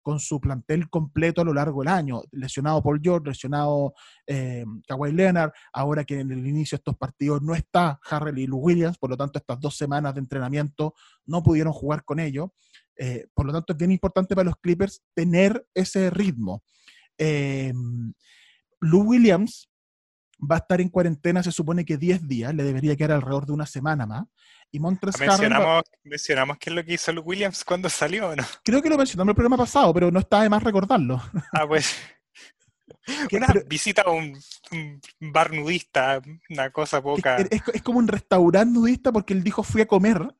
[0.02, 2.22] con su plantel completo a lo largo del año.
[2.32, 3.94] Lesionado Paul George, lesionado
[4.26, 8.48] eh, Kawhi Leonard, ahora que en el inicio de estos partidos no está Harrell y
[8.48, 10.92] Lou Williams, por lo tanto estas dos semanas de entrenamiento
[11.24, 12.50] no pudieron jugar con ellos.
[12.96, 16.64] Eh, por lo tanto es bien importante para los Clippers tener ese ritmo.
[17.16, 17.72] Eh,
[18.80, 19.70] Lou Williams
[20.40, 23.52] va a estar en cuarentena, se supone que 10 días, le debería quedar alrededor de
[23.52, 24.24] una semana más.
[24.70, 28.28] Y Montrezl Harrell va- Mencionamos, mencionamos qué es lo que hizo Luke Williams cuando salió,
[28.28, 28.44] ¿o ¿no?
[28.62, 31.22] creo que lo mencionamos en el programa pasado, pero no está de más recordarlo.
[31.52, 31.94] Ah, pues.
[33.32, 34.38] Una pero- visita a un,
[34.72, 35.00] un
[35.32, 36.20] bar nudista,
[36.50, 37.36] una cosa poca.
[37.38, 40.34] es, es como un restaurante nudista porque él dijo fui a comer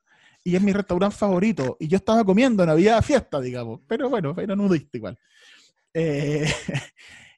[0.44, 1.76] y es mi restaurante favorito.
[1.80, 3.80] Y yo estaba comiendo, no había fiesta, digamos.
[3.88, 5.18] Pero bueno, era nudista igual.
[5.94, 6.46] Eh,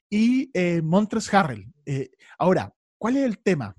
[0.09, 1.65] y eh, Montres Harrell.
[1.91, 3.75] Eh, ahora, ¿cuál es el tema?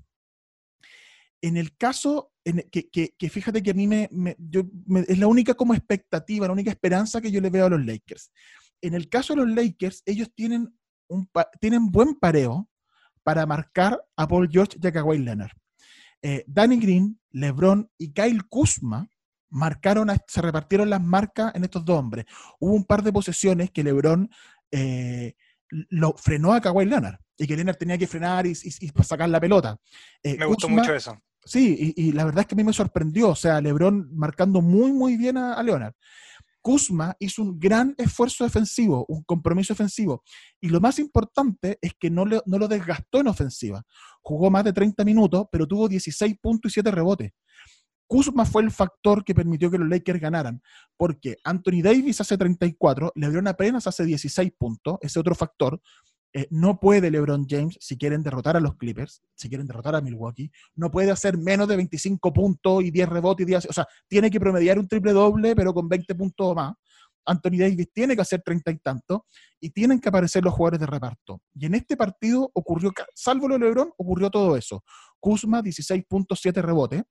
[1.40, 4.64] En el caso, en- que, fíjate que a mí me, yo-
[5.09, 8.31] es la única como expectativa, la única esperanza que yo le veo a los Lakers.
[8.83, 10.68] En el caso de los Lakers, ellos tienen,
[11.09, 11.29] un,
[11.61, 12.68] tienen buen pareo
[13.22, 15.53] para marcar a Paul George y a Kawhi Leonard.
[16.20, 19.09] Eh, Danny Green, LeBron y Kyle Kuzma
[19.51, 22.27] marcaron, se repartieron las marcas en estos dos hombres.
[22.61, 24.29] Hubo un par de posesiones que LeBron
[24.70, 25.35] eh,
[25.91, 29.29] lo frenó a Kawhi Leonard y que Leonard tenía que frenar y, y- y sacar
[29.29, 29.77] la pelota.
[30.23, 31.19] Eh, Me gustó Kuzma- mucho eso.
[31.45, 34.61] Sí, y, y la verdad es que a mí me sorprendió, o sea, LeBron marcando
[34.63, 35.95] muy, muy bien a, a Leonard.
[36.61, 40.23] Kuzma hizo un gran esfuerzo defensivo, un compromiso ofensivo,
[40.61, 43.83] y lo más importante es que no, le- no lo desgastó en ofensiva.
[44.21, 47.33] Jugó más de 30 minutos, pero tuvo 16 puntos y 7 rebotes.
[48.12, 50.61] Kuzma fue el factor que permitió que los Lakers ganaran,
[50.98, 55.81] porque Anthony Davis hace 34, LeBron apenas hace 16 puntos, ese otro factor.
[56.35, 60.03] Eh, no puede LeBron James, si quieren derrotar a los Clippers, si quieren derrotar a
[60.03, 63.87] Milwaukee, no puede hacer menos de 25 puntos y 10 rebotes y 10, o sea,
[64.07, 66.75] tiene que promediar un triple doble, pero con 20 puntos o más.
[67.25, 69.27] Anthony Davis tiene que hacer 30 y tanto,
[69.59, 71.40] y tienen que aparecer los jugadores de reparto.
[71.55, 74.85] Y en este partido ocurrió, salvo lo de LeBron, ocurrió todo eso.
[75.18, 77.05] Kuzma, 16 puntos, 7 rebotes,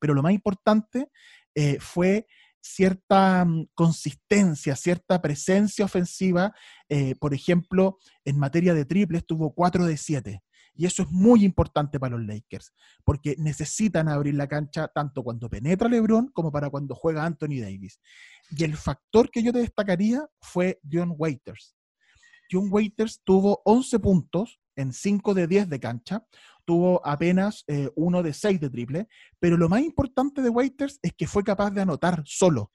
[0.00, 1.08] pero lo más importante
[1.54, 2.26] eh, fue
[2.60, 6.54] cierta mm, consistencia, cierta presencia ofensiva.
[6.88, 10.42] Eh, por ejemplo, en materia de triples tuvo 4 de 7.
[10.74, 12.72] Y eso es muy importante para los Lakers,
[13.04, 18.00] porque necesitan abrir la cancha tanto cuando penetra LeBron como para cuando juega Anthony Davis.
[18.50, 21.76] Y el factor que yo te destacaría fue John Waiters.
[22.50, 26.24] John Waiters tuvo 11 puntos en 5 de 10 de cancha,
[26.70, 29.08] tuvo apenas eh, uno de 6 de triple,
[29.40, 32.70] pero lo más importante de Waiters es que fue capaz de anotar solo.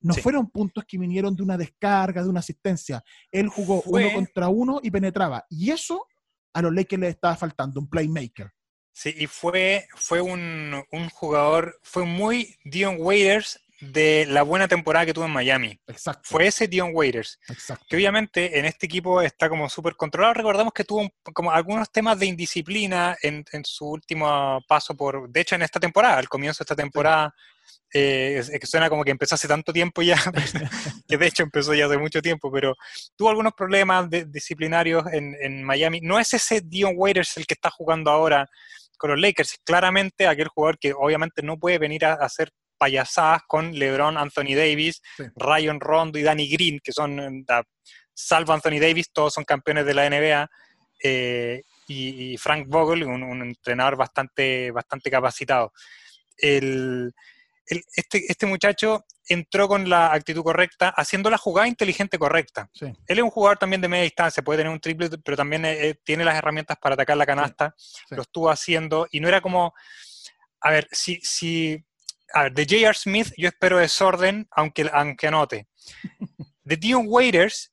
[0.00, 0.22] No Sí.
[0.22, 3.04] fueron puntos que vinieron de una descarga, de una asistencia.
[3.30, 5.44] Él jugó Fue- uno contra uno y penetraba.
[5.50, 6.06] Y eso
[6.54, 8.50] a los Lakers les estaba faltando, un playmaker.
[8.94, 15.04] Sí, y fue, fue un, un jugador, fue muy Dion Waiters de la buena temporada
[15.04, 15.78] que tuvo en Miami.
[15.86, 16.22] Exacto.
[16.24, 17.84] Fue ese Dion Waiters, Exacto.
[17.88, 20.34] que obviamente en este equipo está como súper controlado.
[20.34, 25.28] Recordamos que tuvo un- como algunos temas de indisciplina en, en su último paso por,
[25.28, 27.34] de hecho en esta temporada, al comienzo de esta temporada,
[27.92, 30.16] eh, es- es que suena como que empezó hace tanto tiempo ya,
[31.08, 32.74] que de hecho empezó ya hace mucho tiempo, pero
[33.14, 36.00] tuvo algunos problemas de- disciplinarios en, en Miami.
[36.00, 38.48] No es ese Dion Waiters el que está jugando ahora
[38.96, 43.42] con los Lakers, claramente aquel jugador que obviamente no puede venir a, a hacer payasadas
[43.46, 45.24] con LeBron, Anthony Davis, Sí.
[45.36, 47.64] Ryan Rondo y Danny Green, que son, eh, da-
[48.14, 50.48] salvo Anthony Davis, todos son campeones de la NBA,
[51.02, 55.72] eh, y, y Frank Vogel, un, un entrenador bastante, bastante capacitado.
[56.38, 57.12] El,
[57.68, 62.70] el- este, este muchacho entró con la actitud correcta, haciendo la jugada inteligente correcta.
[62.72, 62.86] Sí.
[63.06, 65.88] Él es un jugador también de media distancia, puede tener un triple, pero también eh,
[65.88, 67.74] eh, tiene las herramientas para atacar la canasta.
[67.76, 68.14] sí.
[68.14, 69.74] Lo estuvo haciendo y no era como,
[70.60, 71.84] a ver, si, si
[72.32, 72.94] a ver, de J.R.
[72.94, 75.68] Smith yo espero desorden, aunque, aunque anote.
[76.64, 77.72] De Dion Waiters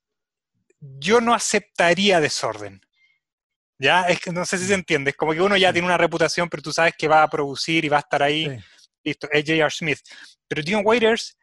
[0.80, 2.82] yo no aceptaría desorden.
[3.80, 5.74] Ya, es que no sé si se entiende, es como que uno ya Sí.
[5.74, 8.50] tiene una reputación, pero tú sabes que va a producir y va a estar ahí.
[8.50, 8.64] Sí.
[9.04, 9.70] Listo, es J.R.
[9.72, 10.00] Smith.
[10.48, 11.38] Pero Dion Waiters,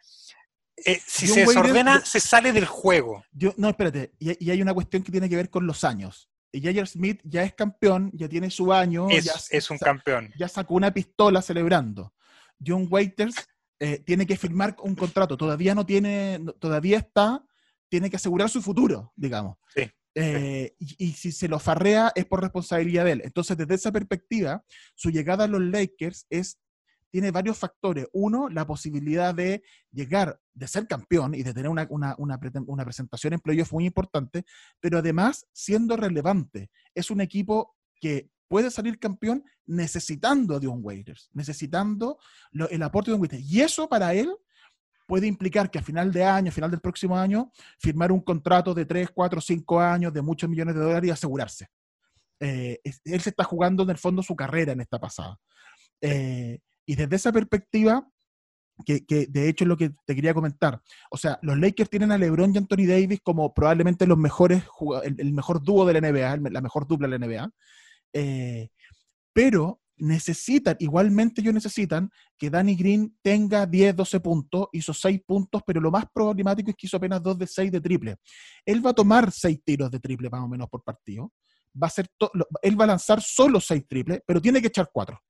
[0.77, 3.25] eh, si Dion se Waiters- desordena, se sale del juego.
[3.33, 6.29] Yo, no, espérate, y, y hay una cuestión que tiene que ver con los años.
[6.53, 6.87] J.R.
[6.87, 10.33] Smith ya es campeón, ya tiene su año, Es, ya, es un campeón.
[10.39, 12.15] ya sacó una pistola celebrando.
[12.65, 13.37] John Waiters
[13.79, 17.45] eh, tiene que firmar un contrato, todavía no tiene, todavía está,
[17.89, 19.57] tiene que asegurar su futuro, digamos.
[19.75, 19.83] Sí,
[20.15, 23.23] Eh, y, y si se lo farrea es por responsabilidad de él.
[23.25, 26.59] Entonces, desde esa perspectiva, su llegada a los Lakers es,
[27.11, 28.07] tiene varios factores.
[28.13, 32.85] Uno, la posibilidad de llegar, de ser campeón y de tener una, una, una una
[32.85, 34.45] presentación en playoff muy importante,
[34.81, 36.71] pero además siendo relevante.
[36.95, 42.19] Es un equipo que puede salir campeón necesitando a Dion Waiters, necesitando
[42.51, 43.43] lo- el aporte de Dion Waiters.
[43.49, 44.29] Y eso para él
[45.07, 48.75] puede implicar que a final de año, a final del próximo año, firmar un contrato
[48.75, 51.69] de 3, 4, 5 años de muchos millones de dólares y asegurarse.
[52.41, 55.39] Eh, él se está jugando en el fondo su carrera en esta pasada.
[56.01, 58.05] Eh, y desde esa perspectiva,
[58.85, 62.11] que, que de hecho es lo que te quería comentar, o sea, los Lakers tienen
[62.11, 64.65] a LeBron y Anthony Davis como probablemente los mejores,
[65.05, 67.51] el, el mejor dúo de la NBA, el- la mejor dupla de la NBA,
[68.13, 68.69] eh,
[69.33, 75.63] pero necesitan, igualmente ellos necesitan que Danny Green tenga 10, 12 puntos, hizo 6 puntos,
[75.67, 78.17] pero lo más problemático es que hizo apenas 2 de 6 de triple.
[78.65, 81.33] Él va a tomar 6 tiros de triple más o menos por partido,
[81.81, 82.09] va a ser
[82.63, 85.21] él va a lanzar solo 6 triples, pero tiene que echar 4.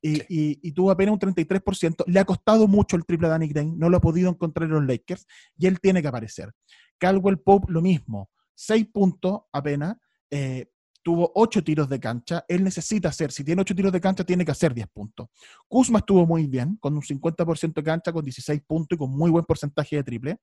[0.00, 0.24] Y, Sí.
[0.28, 2.04] y- y tuvo apenas un 33%.
[2.06, 4.74] Le ha costado mucho el triple a Danny Green, no lo ha podido encontrar en
[4.74, 5.26] los Lakers
[5.58, 6.52] y él tiene que aparecer.
[6.98, 9.96] Caldwell Pope, lo mismo, 6 puntos apenas,
[10.30, 10.66] eh,
[11.08, 12.44] tuvo 8 tiros de cancha.
[12.46, 15.28] Él necesita hacer, si tiene 8 tiros de cancha, tiene que hacer 10 puntos.
[15.66, 19.30] Kuzma estuvo muy bien, con un 50% de cancha, con 16 puntos y con muy
[19.30, 20.36] buen porcentaje de triple.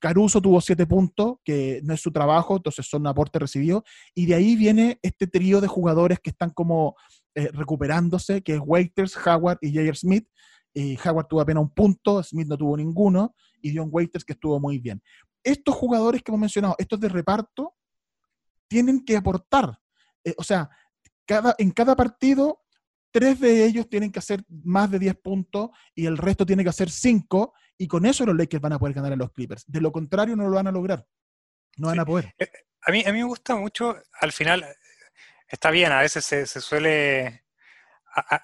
[0.00, 3.84] Caruso tuvo 7 puntos, que no es su trabajo, entonces son aportes recibidos.
[4.12, 6.96] Y de ahí viene este trío de jugadores que están como
[7.36, 9.94] eh, recuperándose, que es Waiters, Howard y J.R.
[9.94, 10.26] Smith.
[10.74, 14.58] Y Howard tuvo apenas un punto, Smith no tuvo ninguno, y Dion Waiters que estuvo
[14.58, 15.00] muy bien.
[15.44, 17.76] Estos jugadores que hemos mencionado, estos de reparto,
[18.66, 19.78] tienen que aportar.
[20.28, 20.68] Eh, o sea,
[21.26, 22.62] cada, en cada partido,
[23.10, 26.70] tres de ellos tienen que hacer más de 10 puntos y el resto tiene que
[26.70, 29.64] hacer 5 y con eso los Lakers van a poder ganar a los Clippers.
[29.66, 31.06] De lo contrario, no lo van a lograr.
[31.76, 32.34] No van a poder.
[32.38, 32.50] Eh,
[32.82, 34.64] a mí, a mí me gusta mucho, al final,
[35.48, 37.44] está bien, a veces se, suele,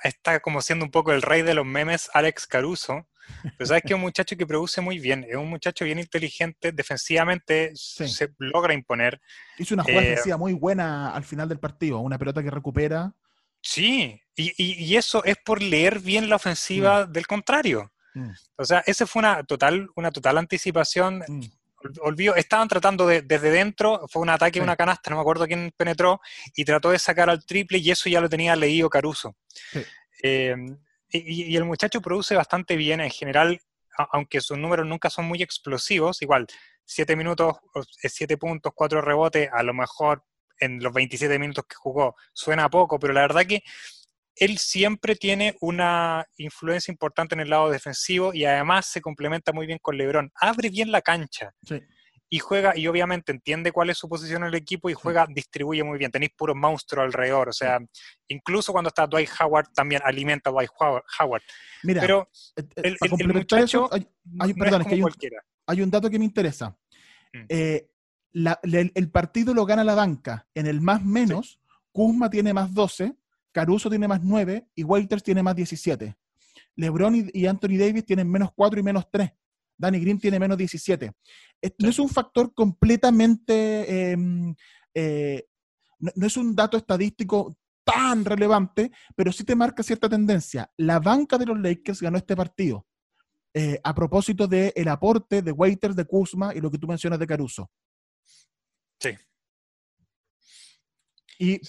[0.03, 3.09] está como siendo un poco el rey de los memes, Alex Caruso,
[3.57, 6.73] pero sabes que es un muchacho que produce muy bien, es un muchacho bien inteligente,
[6.73, 9.21] defensivamente se logra imponer.
[9.59, 13.13] Hizo una jugada eh, muy buena al final del partido, una pelota que recupera.
[13.61, 17.13] Sí, y, eso es por leer bien la ofensiva mm.
[17.13, 17.93] del contrario.
[18.15, 18.31] Mm.
[18.57, 21.25] O sea, esa fue una total, una total anticipación.
[21.27, 21.43] Mm
[22.01, 25.73] olvido, estaban tratando de, desde dentro, fue un ataque, una canasta, no me acuerdo quién
[25.77, 26.21] penetró,
[26.55, 29.37] y trató de sacar al triple y eso ya lo tenía leído Caruso.
[30.23, 30.55] Eh,
[31.11, 33.61] y, el muchacho produce bastante bien en general,
[34.13, 36.47] aunque sus números nunca son muy explosivos, igual,
[36.85, 37.57] 7 minutos,
[37.97, 40.25] 7 puntos, 4 rebotes, a lo mejor
[40.59, 43.63] en los 27 minutos que jugó suena poco, pero la verdad que
[44.37, 49.67] él siempre tiene una influencia importante en el lado defensivo y además se complementa muy
[49.67, 50.33] bien con LeBron.
[50.35, 51.55] Abre bien la cancha.
[52.35, 55.85] Y juega, y obviamente entiende cuál es su posición en el equipo y juega, distribuye
[55.85, 56.11] muy bien.
[56.11, 57.49] Tenéis puro monstruo alrededor.
[57.49, 57.79] O sea,
[58.27, 60.71] incluso cuando está Dwight Howard, también alimenta a Dwight
[61.21, 61.43] Howard.
[61.85, 64.09] Mira, Pero eh, eh, el, muchacho hay,
[64.41, 64.51] hay,
[65.81, 66.77] un dato que me interesa.
[67.33, 67.45] Mm.
[67.49, 67.89] Eh,
[68.33, 70.49] el, partido lo gana la banca.
[70.55, 71.61] En el más menos,
[71.93, 73.15] Kuzma tiene más 12
[73.55, 76.17] Caruso tiene más 9 y Walters tiene más 17.
[76.75, 79.31] LeBron y, Anthony Davis tienen menos 4 y menos 3.
[79.77, 81.13] Danny Green tiene menos 17.
[81.79, 84.55] No es un factor completamente, em,
[84.95, 85.47] eh,
[85.99, 90.71] no, es un dato estadístico tan relevante, pero sí te marca cierta tendencia.
[90.77, 92.87] La banca de los Lakers ganó este partido.
[93.53, 97.19] Eh, a propósito del el aporte de Waiters, de Kuzma y lo que tú mencionas
[97.19, 97.71] de Caruso.
[98.99, 99.11] Sí,
[101.39, 101.61] y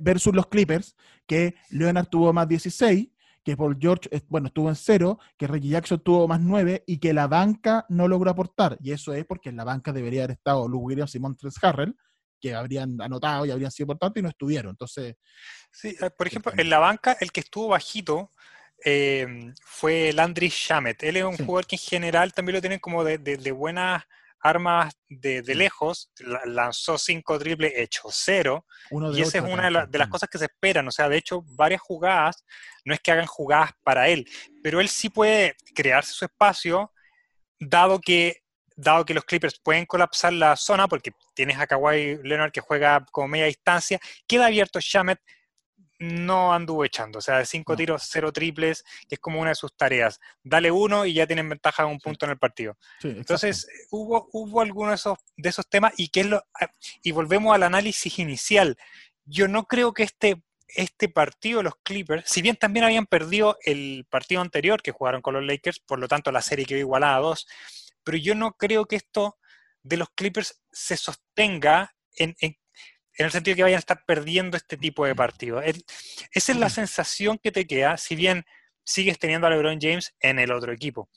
[0.00, 3.08] versus los Clippers, que Leonard tuvo más 16,
[3.44, 7.12] que Paul George, bueno, estuvo en cero, que Reggie Jackson tuvo más 9 y que
[7.12, 8.76] la banca no logró aportar.
[8.80, 11.96] Y eso es porque en la banca debería haber estado Lou Williams y Montres Harrell,
[12.40, 14.70] que habrían anotado y habrían sido importantes y no estuvieron.
[14.70, 15.16] Entonces.
[15.70, 18.32] Sí, eh, por ejemplo, en la banca, el que estuvo bajito
[18.84, 21.02] eh, fue Landry Shamet.
[21.02, 24.04] Él es un jugador que en general también lo tienen como de, de, de buenas
[24.42, 26.10] armas de, lejos,
[26.44, 28.66] lanzó cinco triples, hecho cero.
[29.14, 30.86] y esa es una de, las cosas que se esperan.
[30.88, 32.44] O sea, de hecho, varias jugadas,
[32.84, 34.28] no es que hagan jugadas para él,
[34.62, 36.92] pero él sí puede crearse su espacio,
[37.60, 38.42] dado que,
[38.74, 43.04] dado que los Clippers pueden colapsar la zona, porque tienes a Kawhi Leonard que juega
[43.12, 45.20] como media distancia, queda abierto Shamet
[46.02, 47.20] no anduvo echando.
[47.20, 50.18] O sea, de cinco tiros, cero triples, que es como una de sus tareas.
[50.42, 52.76] Dale uno y ya tienen ventaja de un punto en el partido.
[53.04, 56.70] Entonces, hubo, hubo algunos de esos, de esos temas y, que lo, ah,
[57.02, 58.76] y volvemos al análisis inicial.
[59.24, 64.04] Yo no creo que este, este partido, los Clippers, si bien también habían perdido el
[64.10, 67.20] partido anterior que jugaron con los Lakers, por lo tanto la serie quedó igualada a
[67.20, 67.46] dos,
[68.02, 69.38] pero yo no creo que esto
[69.84, 72.56] de los Clippers se sostenga en, en
[73.18, 75.64] en el sentido de que vayan a estar perdiendo este tipo de partidos.
[75.64, 78.44] esa es la sensación que te queda, si bien
[78.84, 81.08] sigues teniendo a LeBron James en el otro equipo.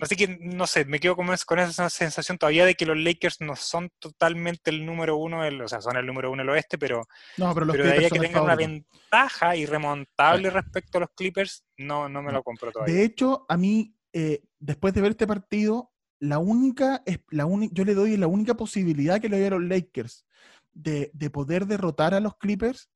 [0.00, 3.56] así que, no sé, me quedo con, esa sensación todavía de que los Lakers no
[3.56, 7.54] son totalmente el número uno, o sea, son el número uno del oeste, pero, no,
[7.54, 12.22] pero, de ahí a que tengan una ventaja irremontable respecto a los Clippers, no, no
[12.22, 12.94] me lo compro todavía.
[12.94, 15.91] De hecho, a mí, eh, después de ver este partido,
[16.22, 20.24] la única, la yo le doy la única posibilidad que le doy a los Lakers
[20.72, 22.88] de, poder derrotar a los Clippers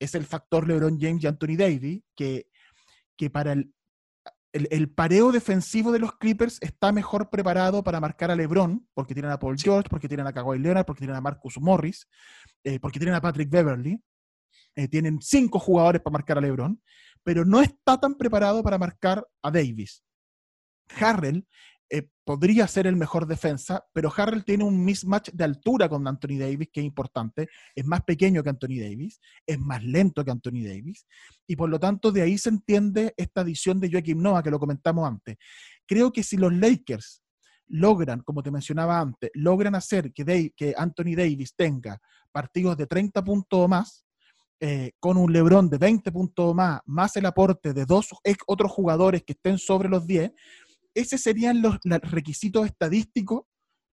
[0.00, 2.48] es el factor LeBron James y Anthony Davis, que,
[3.16, 3.72] que para el,
[4.52, 9.30] el, pareo defensivo de los Clippers está mejor preparado para marcar a LeBron, porque tienen
[9.30, 12.08] a Paul George, porque tienen a Kawhi Leonard, porque tienen a Marcus Morris,
[12.64, 14.02] eh, porque tienen a Patrick Beverly.
[14.74, 16.82] Eh, tienen cinco jugadores para marcar a LeBron,
[17.22, 20.02] pero no está tan preparado para marcar a Davis.
[21.00, 21.46] Harrell
[21.90, 26.38] eh, podría ser el mejor defensa, pero Harrell tiene un mismatch de altura con Anthony
[26.38, 27.48] Davis, que es importante.
[27.74, 31.06] Es más pequeño que Anthony Davis, es más lento que Anthony Davis,
[31.46, 34.58] y por lo tanto de ahí se entiende esta adición de Joaquim Noah, que lo
[34.58, 35.36] comentamos antes.
[35.86, 37.22] Creo que si los Lakers
[37.68, 42.00] logran, como te mencionaba antes, logran hacer que, Anthony Davis tenga
[42.32, 44.04] partidos de 30 puntos o más,
[44.60, 48.08] eh, con un LeBron de 20 puntos o más, más el aporte de dos
[48.46, 50.32] otros jugadores que estén sobre los 10,
[50.94, 53.42] ese serían los, requisitos estadísticos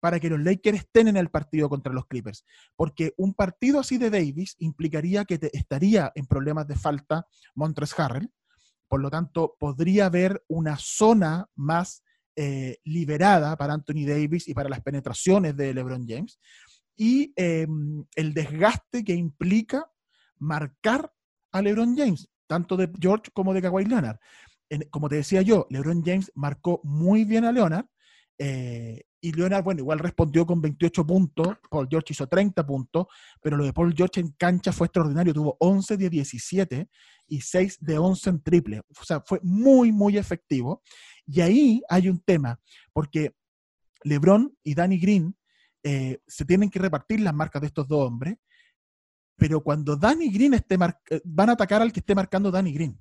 [0.00, 2.44] para que los Lakers estén en el partido contra los Clippers.
[2.76, 8.30] Porque un partido así de Davis implicaría que estaría en problemas de falta Montres Harrell.
[8.88, 12.02] Por lo tanto, podría haber una zona más
[12.36, 16.38] eh, liberada para Anthony Davis y para las penetraciones de LeBron James.
[16.96, 19.90] y em, el desgaste que implica
[20.38, 21.12] marcar
[21.52, 24.18] a LeBron James, tanto de George como de Kawhi Leonard.
[24.90, 27.86] Como te decía yo, LeBron James marcó muy bien a Leonard,
[28.42, 33.06] eh, y Leonard, bueno, igual respondió con 28 puntos, Paul George hizo 30 puntos,
[33.42, 36.88] pero lo de Paul George en cancha fue extraordinario, tuvo 11 de 17
[37.26, 40.82] y 6 de 11 en triple, o sea, fue muy, muy efectivo.
[41.26, 42.58] Y ahí hay un tema,
[42.94, 43.34] porque
[44.04, 45.36] LeBron y Danny Green
[45.82, 48.36] eh, se tienen que repartir las marcas de estos dos hombres,
[49.36, 50.76] pero cuando Danny Green esté
[51.10, 52.98] eh, van a atacar al que esté marcando Danny Green.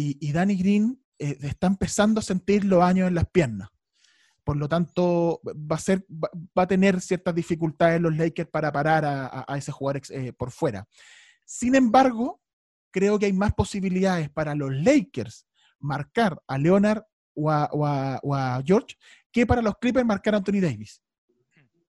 [0.00, 3.68] Y, y Danny Green está empezando a sentir los años en las piernas.
[4.44, 9.04] Por lo tanto, va a, ser, va, a tener ciertas dificultades los Lakers para parar
[9.04, 10.86] a, ese jugador eh, por fuera.
[11.44, 12.40] Sin embargo,
[12.92, 15.48] creo que hay más posibilidades para los Lakers
[15.80, 17.02] marcar a Leonard
[17.34, 18.94] o a, George
[19.32, 21.02] que para los Clippers marcar a Anthony Davis.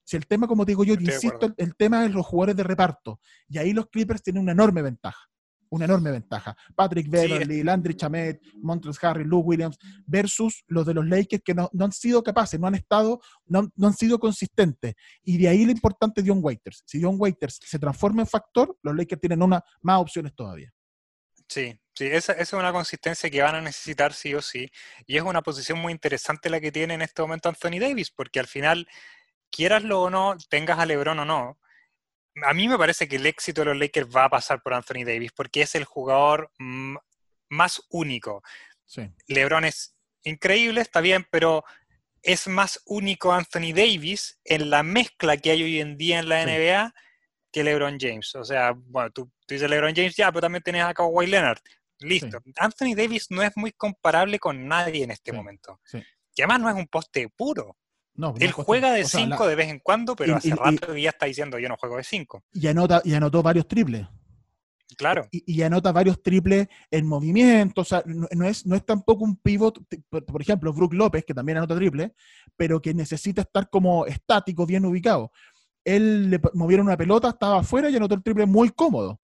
[0.03, 3.20] Si el tema, como digo yo, insisto, el, tema es los jugadores de reparto.
[3.47, 5.29] Y ahí los Clippers tienen una enorme ventaja
[5.70, 6.55] una enorme ventaja.
[6.76, 11.70] Patrick Beverly, Landry Chamet, Montrezl Harry, Lou Williams, versus los de los Lakers que no,
[11.80, 14.95] han sido capaces, no han estado, no, han sido consistentes.
[15.24, 16.84] Y de ahí lo importante de John Waiters.
[16.86, 20.72] Si John Waiters se transforma en factor, los Lakers tienen una, más opciones todavía.
[21.47, 24.70] Sí, sí, esa, esa, es una consistencia que van a necesitar sí o sí.
[25.07, 28.39] Y es una posición muy interesante la que tiene en este momento Anthony Davis, porque
[28.39, 28.88] al final,
[29.49, 31.59] quieraslo o no, tengas a LeBron o no,
[32.46, 35.06] a mí me parece que el éxito de los Lakers va a pasar por Anthony
[35.06, 36.52] Davis porque es el jugador
[37.50, 38.44] más único.
[39.28, 41.64] LeBron es increíble, está bien, pero
[42.22, 46.46] es más único Anthony Davis en la mezcla que hay hoy en día en la
[46.46, 46.94] NBA
[47.52, 48.36] que LeBron James.
[48.36, 51.60] O sea, bueno, tú, dices LeBron James ya, pero también tienes a Kawhi Leonard.
[52.00, 52.42] Listo.
[52.58, 55.82] Anthony Davis no es muy comparable con nadie en este momento.
[56.36, 57.76] Y además no es un poste puro.
[58.39, 61.70] Él juega de 5 de vez en cuando, pero hace rato ya está diciendo yo
[61.70, 62.43] no juego de 5.
[62.53, 64.07] Y, anota, y anotó varios triples.
[64.97, 65.28] Claro.
[65.32, 67.82] Y, anota varios triples en movimiento.
[67.82, 71.57] O sea, no, es, no es tampoco un pivot, por, ejemplo, Brook López, que también
[71.57, 72.13] anota triple,
[72.57, 75.32] pero que necesita estar como estático, bien ubicado.
[75.86, 79.22] Él le movieron una pelota, estaba afuera y anotó el triple muy cómodo.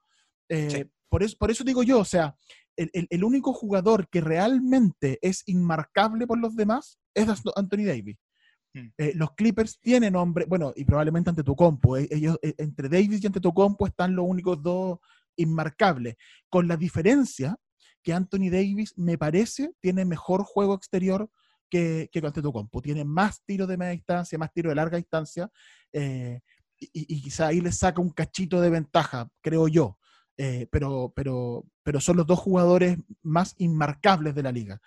[0.48, 2.38] Eh, por, eso, por eso digo yo, o sea,
[2.78, 8.18] el, el, único jugador que realmente es inmarcable por los demás es Anthony Davis.
[8.76, 8.88] Mm.
[8.98, 12.90] Eh, los Clippers tienen hombre, bueno, y probablemente ante tu compu, eh, ellos, eh, entre
[12.90, 15.00] Davis y ante tu compu están los únicos dos
[15.38, 16.16] inmarcables,
[16.50, 17.56] con la diferencia
[18.04, 21.30] que Anthony Davis, me parece, tiene mejor juego exterior
[21.70, 24.98] que, que ante tu compu, tiene más tiros de media distancia, más tiros de larga
[24.98, 25.50] distancia,
[25.92, 29.98] y, quizá ahí le saca un cachito de ventaja, creo yo.
[30.70, 34.82] pero, pero, pero son los dos jugadores más inmarcables de la liga.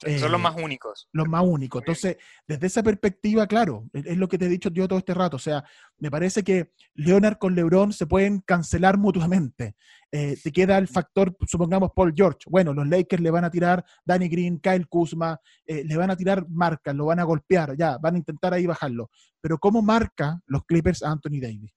[0.00, 1.08] Son los eh, más únicos.
[1.12, 1.82] Los más únicos.
[1.82, 5.36] Entonces, desde esa perspectiva, claro, es lo que te he dicho yo todo este rato.
[5.36, 5.62] O sea,
[5.98, 9.76] me parece que Leonard con LeBron se pueden cancelar mutuamente.
[10.10, 12.38] Eh, te queda el factor, supongamos, Paul George.
[12.46, 16.16] Bueno, los Lakers le van a tirar Danny Green, Kyle Kuzma, eh, le van a
[16.16, 19.10] tirar marcas, lo van a golpear, ya, van a intentar ahí bajarlo.
[19.40, 21.72] Pero ¿cómo marca los Clippers a Anthony Davis?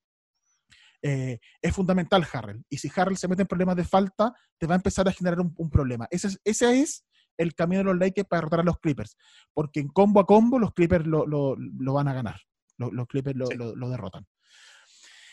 [1.05, 2.63] es fundamental Harrell.
[2.69, 5.41] Y si Harrell se mete en problemas de falta, te va a empezar a generar
[5.41, 6.07] un, problema.
[6.09, 7.05] Ese es, ese es
[7.37, 9.17] el camino de los Lakers para derrotar a los Clippers.
[9.53, 11.57] Porque en combo a combo los Clippers lo,
[11.93, 12.41] van a ganar.
[12.77, 14.25] Los, Clippers lo, derrotan.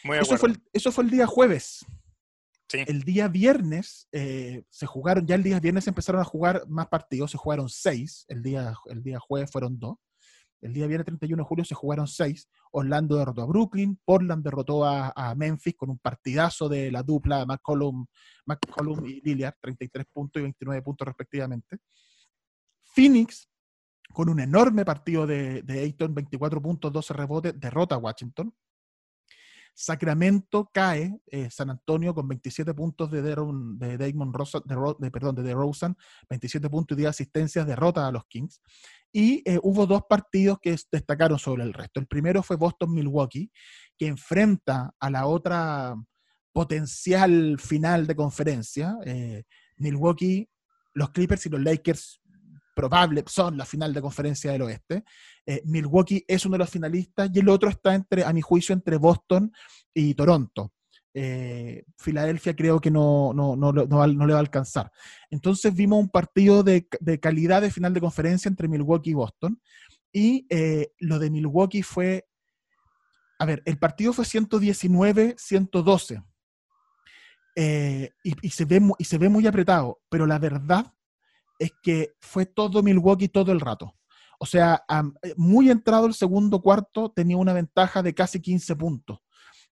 [0.05, 1.85] eso, fue el, eso fue el día jueves.
[2.73, 7.33] El día viernes eh, se jugaron, ya el día viernes empezaron a jugar más partidos,
[7.33, 9.97] se jugaron seis, el día, el día jueves fueron dos.
[10.61, 12.49] El día viernes 31 de julio se jugaron seis.
[12.73, 18.07] Orlando derrotó a Brooklyn, Portland derrotó a, Memphis con un partidazo de la dupla McCollum,
[18.47, 21.79] McCollum y Lillard, 33 puntos y 29 puntos respectivamente.
[22.83, 23.49] Phoenix,
[24.13, 28.53] con un enorme partido de, de Ayton, 24 puntos, 12 rebotes, derrota a Washington.
[29.75, 35.43] Sacramento cae, eh, San Antonio con 27 puntos de, de Damon Rosa, de, perdón, de
[35.43, 35.97] DeRozan,
[36.29, 38.61] 27 puntos y 10 asistencias, derrota a los Kings.
[39.13, 42.01] Y eh, hubo dos partidos que destacaron sobre el resto.
[42.01, 43.51] El primero fue Boston-Milwaukee,
[43.99, 45.95] que enfrenta a la otra
[46.53, 48.97] potencial final de conferencia.
[49.05, 49.45] Eh,
[49.77, 50.49] Milwaukee,
[50.95, 52.21] los Clippers y los Lakers
[52.75, 55.05] probable son la final de conferencia del oeste.
[55.45, 58.73] Eh, Milwaukee es uno de los finalistas y el otro está entre, a mi juicio,
[58.73, 59.53] entre Boston
[59.93, 60.73] y Toronto.
[61.13, 64.93] Eh, Filadelfia creo que no, no, no, le va a alcanzar.
[65.31, 66.87] Entonces vimos un partido de,
[67.21, 69.61] calidad de final de conferencia entre Milwaukee y Boston.
[70.13, 72.27] Y eh, lo de Milwaukee fue,
[73.39, 76.25] a ver, el partido fue 119-112.
[77.57, 80.93] y, y, se ve, y se ve muy apretado, pero la verdad
[81.59, 83.95] es que fue todo Milwaukee todo el rato.
[84.43, 84.83] O sea,
[85.23, 89.21] eh, muy entrado el segundo cuarto tenía una ventaja de casi 15 puntos.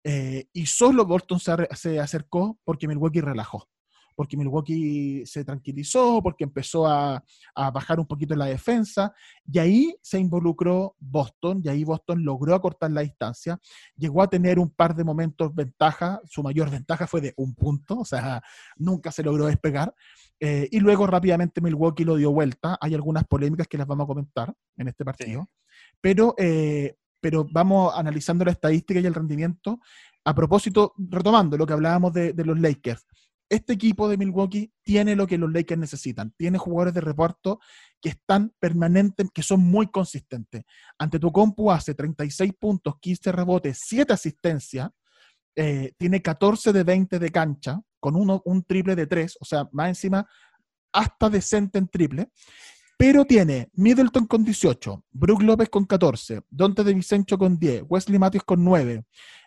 [0.08, 3.68] Eh, y solo Boston se, acercó porque Milwaukee relajó.
[4.14, 7.22] Porque Milwaukee se tranquilizó, porque empezó a,
[7.54, 9.12] a bajar un poquito la defensa.
[9.50, 13.58] Y ahí se involucró Boston, y ahí Boston logró acortar la distancia.
[13.96, 16.20] Llegó a tener un par de momentos ventaja.
[16.24, 18.40] Su mayor ventaja fue de un punto, o sea,
[18.76, 19.92] nunca se logró despegar.
[20.38, 22.78] Eh, y luego rápidamente Milwaukee lo dio vuelta.
[22.80, 25.50] Hay algunas polémicas que las vamos a comentar en este partido.
[26.00, 29.80] Pero, eh, pero vamos analizando la estadística y el rendimiento.
[30.24, 33.06] A propósito, retomando lo que hablábamos de, los Lakers.
[33.48, 36.32] Este equipo de Milwaukee tiene lo que los Lakers necesitan.
[36.36, 37.60] Tiene jugadores de reparto
[38.00, 40.64] que están permanentes, que son muy consistentes.
[40.98, 44.90] Ante tu compu hace 36 puntos, 15 rebotes, 7 asistencias.
[45.58, 49.66] eh, tiene 14 de 20 de cancha, con uno, un triple de 3, o sea,
[49.72, 50.28] más encima,
[50.92, 52.30] hasta decente en triple.
[52.98, 58.18] Pero tiene Middleton con 18, Brook López con 14, Dante de Vicencio con 10, Wesley
[58.18, 59.04] Matthews con 9,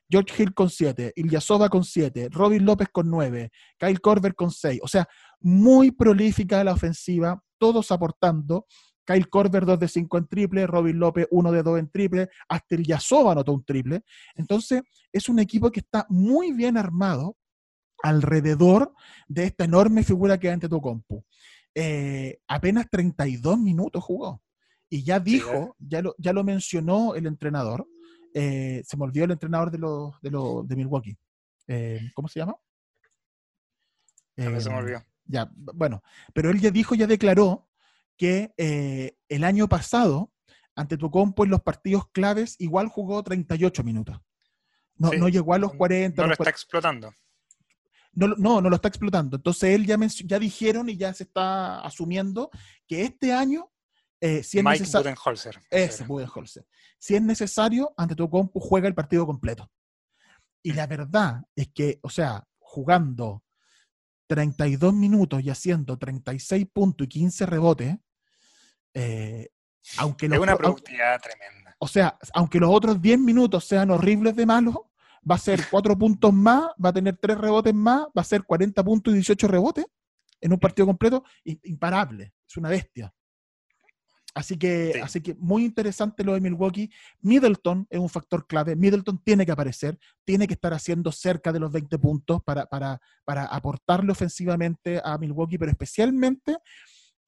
[0.07, 4.79] George Hill con 7, Ilyasova con 7, Robin López con 9, Kyle Korver con 6.
[4.83, 5.07] O sea,
[5.39, 8.65] muy prolífica la ofensiva, todos aportando.
[9.03, 12.75] Kyle Korver 2 de 5 en triple, Robin López 1 de 2 en triple, hasta
[12.75, 14.03] Ilyasova anotó un triple.
[14.35, 17.35] Entonces, es un equipo que está muy bien armado
[18.03, 18.93] alrededor
[19.27, 21.23] de esta enorme figura que hay ante tu compu.
[21.81, 24.41] Eh, apenas 32 minutos jugó.
[24.89, 27.87] Y ya dijo, ya lo, ya lo mencionó el entrenador,
[28.33, 31.17] eh, se me olvidó el entrenador de, los de, los de Milwaukee.
[31.67, 32.55] Eh, ¿Cómo se llama?
[34.35, 35.03] Se me Eh, olvidó.
[35.25, 36.01] Ya, bueno,
[36.33, 37.69] pero él ya dijo, ya declaró
[38.17, 40.33] que eh, el año pasado,
[40.75, 44.19] ante tu compu en los partidos claves, igual jugó 38 minutos.
[44.95, 46.21] No, Sí, no llegó a los 40.
[46.21, 47.13] No lo los está explotando.
[48.13, 49.37] No, no, no lo está explotando.
[49.37, 52.49] Entonces él ya, ya dijeron y ya se está asumiendo
[52.87, 53.71] que este año,
[54.19, 55.15] eh, si es Mike necesario,
[55.69, 56.65] ese Budenholzer,
[56.97, 59.69] si es necesario, ante tu compu juega el partido completo.
[60.61, 63.43] Y la verdad es que, o sea, jugando
[64.27, 67.95] 32 minutos y haciendo 36 puntos y 15 rebotes,
[68.93, 69.49] eh,
[69.97, 71.75] aunque Es los, una productividad tremenda.
[71.79, 74.75] o sea, aunque los otros 10 minutos sean horribles de malos,
[75.29, 78.43] va a ser 4 puntos más, va a tener 3 rebotes más, va a ser
[78.43, 79.85] 40 puntos y 18 rebotes
[80.41, 83.13] en un partido completo, imparable, es una bestia.
[84.35, 84.99] Así que, Sí.
[84.99, 86.89] así que muy interesante lo de Milwaukee.
[87.21, 88.75] Middleton es un factor clave.
[88.75, 93.01] Middleton tiene que aparecer, tiene que estar haciendo cerca de los 20 puntos para, para,
[93.25, 96.57] para aportarle ofensivamente a Milwaukee, pero especialmente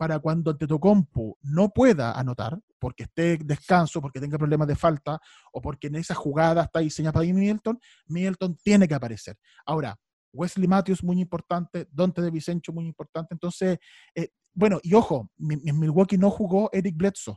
[0.01, 5.21] para cuando Tetocompu no pueda anotar, porque esté descanso, porque tenga problemas de falta,
[5.53, 9.37] o porque en esa jugada está diseñada para Middleton, Middleton tiene que aparecer.
[9.63, 9.95] Ahora,
[10.33, 13.77] Wesley Matthews muy importante, Dante de Vicencio muy importante, entonces,
[14.15, 17.35] eh, bueno, y ojo, en Milwaukee no jugó Eric Bledsoe.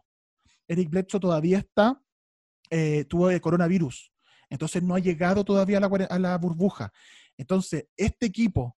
[0.67, 2.01] Eric Bledsoe todavía está,
[2.71, 4.11] eh, tuvo el coronavirus,
[4.49, 6.91] entonces no ha llegado todavía a la, a la burbuja.
[7.37, 8.79] Entonces, este equipo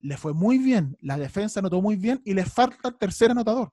[0.00, 3.72] le fue muy bien, la defensa anotó muy bien y le falta el tercer anotador,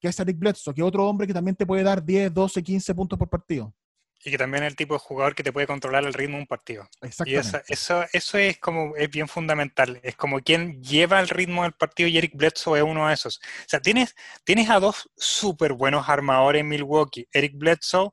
[0.00, 2.62] que es Eric Bledsoe, que es otro hombre que también te puede dar 10, 12,
[2.62, 3.74] 15 puntos por partido.
[4.22, 6.42] Y que también es el tipo de jugador que te puede controlar el ritmo de
[6.42, 6.86] un partido.
[7.00, 7.48] Y Exactamente.
[7.48, 9.98] eso, eso, eso es como es bien fundamental.
[10.02, 13.38] Es como quien lleva el ritmo del partido y Eric Bledsoe es uno de esos.
[13.38, 14.14] O sea, tienes,
[14.44, 18.10] tienes a dos súper buenos armadores en Milwaukee, Eric Bledsoe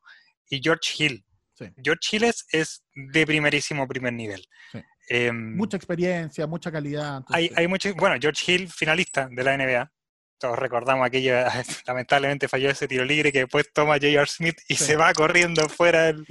[0.50, 1.26] y George Hill.
[1.56, 1.66] Sí.
[1.84, 4.48] George Hill es, es de primerísimo primer nivel.
[4.72, 4.80] Sí.
[5.10, 7.24] Em, Mucha experiencia, mucha calidad.
[7.30, 9.92] hay, hay mucho, bueno, George Hill, finalista de la NBA.
[10.40, 11.34] Todos recordamos aquello,
[11.88, 14.26] lamentablemente falló ese tiro libre que después toma J.R.
[14.28, 14.84] Smith y Sí.
[14.84, 16.26] se va corriendo fuera del,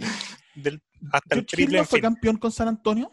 [0.54, 1.76] del- hasta el George Hill triple.
[1.78, 2.02] no en fue fin.
[2.02, 3.10] campeón con San Antonio.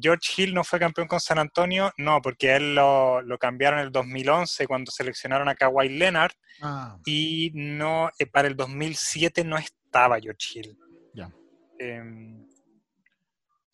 [0.00, 3.78] George Hill no fue campeón con San Antonio, no, porque a él lo, lo cambiaron
[3.78, 6.32] en el 2011 cuando seleccionaron a Kawhi Leonard
[6.62, 10.78] Ah, y no eh, para el 2007 no estaba George Hill.
[11.14, 11.30] Ya.
[11.78, 12.43] Em,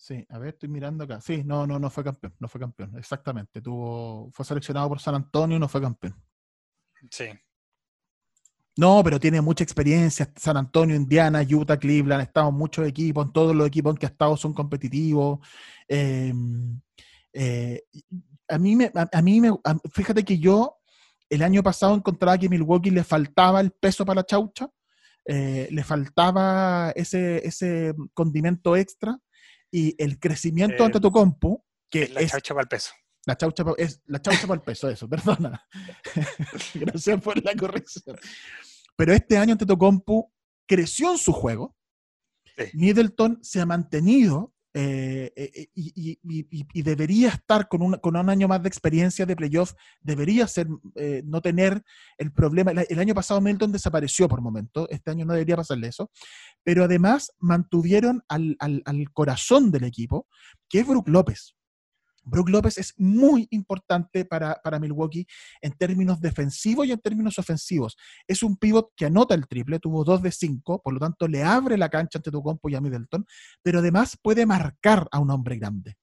[0.01, 1.20] sí, a ver, estoy mirando acá.
[1.20, 3.61] Sí, no, no, no fue campeón, no fue campeón, exactamente.
[3.61, 6.14] Tuvo, fue seleccionado por San Antonio, no fue campeón.
[7.11, 7.26] sí,
[8.76, 10.32] No, pero tiene mucha experiencia.
[10.36, 14.09] San Antonio, Indiana, Utah, Cleveland, estado en muchos equipos, todos los equipos en que ha
[14.09, 15.40] estado son competitivos.
[15.86, 16.32] Eh,
[17.32, 17.82] eh,
[18.48, 20.76] a mí, me, a, a mí me, a- fíjate que yo
[21.28, 24.68] el año pasado encontraba que Milwaukee le faltaba el peso para la chaucha,
[25.26, 29.18] eh, le faltaba ese, ese condimento extra
[29.70, 32.92] y el crecimiento Eh, ante tu compu, que es la es chaucha para el peso.
[33.26, 35.08] la chaucha, pa- es la chaucha para el peso, eso,
[35.48, 35.66] perdona.
[36.74, 38.16] Gracias por la corrección.
[38.96, 40.32] Pero este año Antetokounmpo
[40.66, 41.76] creció en su juego.
[42.56, 42.64] Sí.
[42.74, 48.46] Middleton se ha mantenido eh, eh, y, y- debería estar con un, con un año
[48.48, 51.82] más de experiencia de playoff, debería ser, eh, no tener
[52.18, 52.70] el problema.
[52.70, 56.10] El, el año pasado Milton desapareció por momento, este año no debería pasarle eso,
[56.62, 60.26] pero además mantuvieron al, al- al corazón del equipo,
[60.68, 61.54] que es Brook López.
[62.22, 65.26] Brook López es muy importante para, para Milwaukee
[65.60, 67.96] en términos defensivos y en términos ofensivos.
[68.26, 71.42] Es un pivot que anota el triple, tuvo 2 de 5, por lo tanto le
[71.42, 73.24] abre la cancha ante tu compo y a Middleton,
[73.62, 75.96] pero además puede marcar a un hombre grande.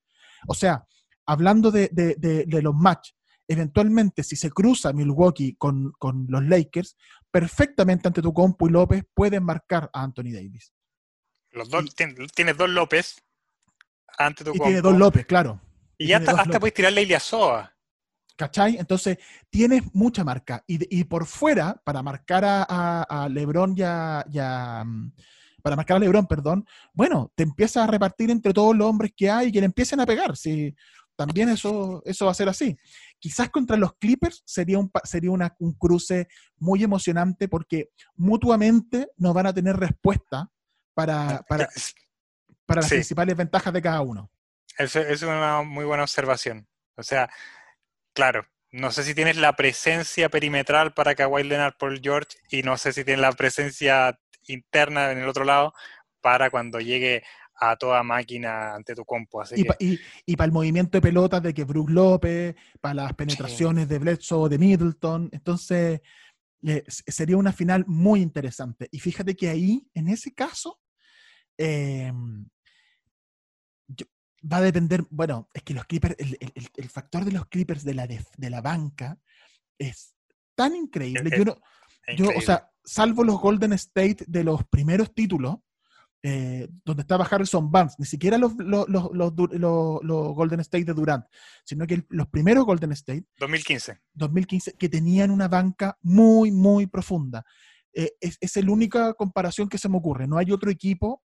[0.47, 0.85] O sea,
[1.25, 3.11] hablando de, de- de- de los match,
[3.47, 6.97] eventualmente si se cruza Milwaukee con, con los Lakers,
[7.31, 10.73] perfectamente ante tu compo y López pueden marcar a Anthony Davis.
[11.51, 13.23] Los dos, tien- tienes dos López
[14.17, 15.61] ante tu Y tiene dos López, claro.
[15.97, 17.73] Y ya hasta, hasta puedes tirarle a Iliasoa.
[18.35, 18.77] ¿Cachai?
[18.77, 19.17] Entonces,
[19.49, 20.63] tienes mucha marca.
[20.67, 25.11] Y, y por fuera, para marcar a, a- a Lebron y a, y a, mm,
[25.63, 26.63] Para marcar a Lebron, perdón.
[26.93, 29.99] Bueno, te empiezas a repartir entre todos los hombres que hay y que le empiecen
[29.99, 30.33] a pegar.
[31.15, 32.77] También eso, eso va a ser así.
[33.17, 36.27] Quizás contra los Clippers sería un, sería una- un cruce
[36.57, 40.47] muy emocionante porque mutuamente no van a tener respuesta
[40.93, 41.67] para, para,
[42.67, 42.95] para las Sí.
[42.97, 44.29] principales ventajas de cada uno.
[44.77, 46.67] Eso es una muy buena observación.
[46.95, 47.29] O sea,
[48.13, 52.77] claro, no sé si tienes la presencia perimetral para Kawhi Leonard por George y no
[52.77, 55.73] sé si tienes la presencia interna en el otro lado
[56.21, 57.23] para cuando llegue
[57.59, 59.41] a toda máquina ante tu compo.
[59.41, 62.55] Así Y, que, pa- y, y para el movimiento de pelotas de que Brook López,
[62.81, 65.29] para las penetraciones de Bledsoe, de Middleton.
[65.31, 66.01] Entonces,
[66.63, 68.87] eh, sería una final muy interesante.
[68.91, 70.79] Y fíjate que ahí, en ese caso,
[71.57, 72.11] eh,
[74.51, 76.37] va a depender, bueno, es que los Clippers, el,
[76.75, 79.17] el- factor de los Clippers de la, def- de la banca
[79.77, 80.13] es
[80.55, 81.29] tan increíble.
[81.31, 81.57] Es- Yo, no-
[82.17, 85.57] yo, o sea, salvo los Golden State de los primeros títulos,
[86.23, 90.59] eh, donde estaba Harrison Barnes, ni siquiera los, los, los, los Du- los- los Golden
[90.61, 91.25] State de Durant,
[91.63, 93.99] sino que el- los primeros Golden State, 2015.
[94.13, 97.45] 2015, que tenían una banca muy, muy profunda.
[97.93, 100.27] Eh, es, es la única comparación que se me ocurre.
[100.27, 101.23] No hay otro equipo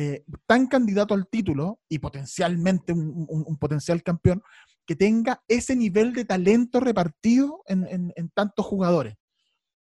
[0.00, 4.42] eh, tan candidato al título y potencialmente un, un- un potencial campeón
[4.86, 9.16] que tenga ese nivel de talento repartido en, en- en tantos jugadores.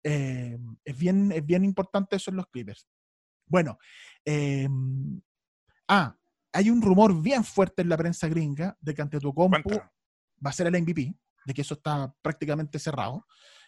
[0.04, 2.88] Eh, es, bien, es bien importante eso en los Clippers.
[3.46, 3.78] Bueno,
[4.26, 4.68] eh,
[5.88, 6.16] ah,
[6.54, 9.92] hay un rumor bien fuerte en la prensa gringa de que Antetokounmpo Cuéntalo.
[10.46, 11.14] va a ser el MVP,
[11.46, 13.26] de que eso está prácticamente cerrado,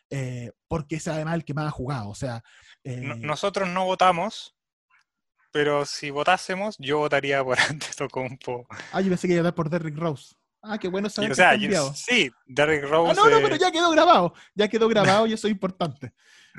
[0.10, 2.10] eh, porque es además el que más ha jugado.
[2.10, 2.44] O sea,
[2.84, 4.56] eh, No- nosotros no votamos,
[5.54, 8.68] pero si votásemos, yo votaría por Antetokounmpo.
[8.92, 10.36] ah, yo pensé que iba a dar por Derrick Rose.
[10.62, 11.94] Ah, qué bueno saber o que sea, yo- cambiado.
[11.94, 13.12] sí, Derrick Rose.
[13.12, 14.34] Ah, no, no, eh, pero ya quedó grabado.
[14.56, 16.14] Ya quedó grabado y eso es importante.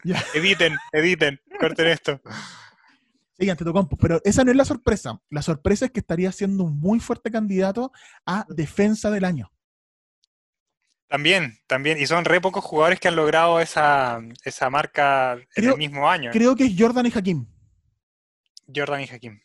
[0.05, 0.23] Ya.
[0.35, 2.21] Editen, editen, corten esto.
[3.39, 5.21] Sí, Antetokounmpo, pero esa no es la sorpresa.
[5.31, 7.91] La sorpresa es que estaría siendo un muy fuerte candidato
[8.25, 9.51] a defensa del año.
[11.09, 11.99] También, también.
[11.99, 16.31] Y son re pocos jugadores que han logrado esa, esa marca en el mismo año.
[16.33, 17.47] Creo que es Jordan y Hakim.
[18.75, 19.41] Jordan y Hakim.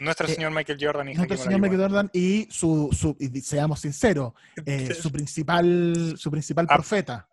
[0.00, 1.80] Nuestro Eh, señor Michael Jordan y Nuestro Hakim señor Michael.
[1.80, 4.32] Jordan y su, su y seamos sinceros,
[4.66, 7.28] eh, su principal, su principal Ah, profeta,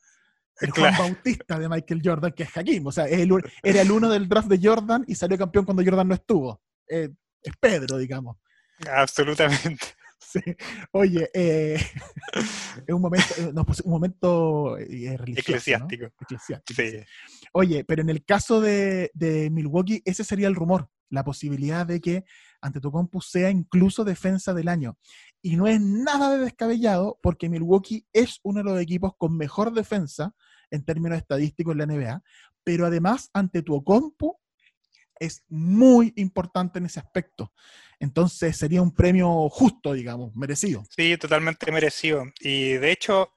[0.62, 0.94] el Juan.
[0.98, 2.86] Bautista de Michael Jordan, que es Hakim.
[2.88, 5.66] O sea, es el u- era el uno del draft de Jordan y salió campeón
[5.66, 6.62] cuando Jordan no estuvo.
[6.88, 7.10] Eh,
[7.42, 8.38] es Pedro, digamos.
[8.92, 9.86] Absolutamente.
[10.22, 10.42] Sí.
[10.92, 11.82] Oye, eh,
[12.86, 15.80] es un momento, no, pues, un momento eh, religioso.
[15.80, 15.88] ¿no?
[15.88, 16.14] Eclesiástico.
[16.76, 17.00] Sí.
[17.54, 22.02] Oye, pero en el caso de, de Milwaukee, ese sería el rumor, la posibilidad de
[22.02, 22.26] que
[22.62, 24.98] Antetokounmpo sea incluso defensa del año.
[25.42, 29.74] Y no es nada de descabellado porque Milwaukee es uno de los equipos con mejor
[29.74, 30.34] defensa
[30.72, 32.24] en términos estadísticos en la NBA,
[32.64, 34.40] pero además Antetokounmpo
[35.20, 37.52] es muy importante en ese aspecto.
[38.00, 40.84] Entonces sería un premio justo, digamos, merecido.
[40.90, 42.24] Sí, totalmente merecido.
[42.40, 43.34] Y de hecho,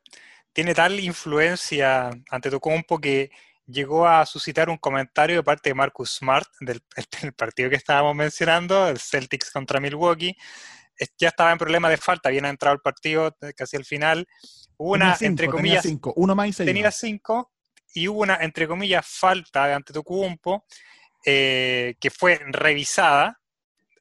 [0.53, 3.31] tiene tal influencia ante Tocumpo que
[3.73, 6.83] llegó a suscitar un comentario de parte de Marcus Smart del,
[7.23, 10.37] del partido que estábamos mencionando, el Celtics contra Milwaukee.
[11.19, 14.27] Ya estaba en problema de falta, habían entrado al partido eh, casi al final.
[14.77, 17.53] Hubo una, cinco, entre tenía comillas, cinco, uno más y se tenía cinco
[17.95, 20.65] y hubo una, entre comillas, falta de Antetokounmpo
[21.25, 23.39] eh, que fue revisada.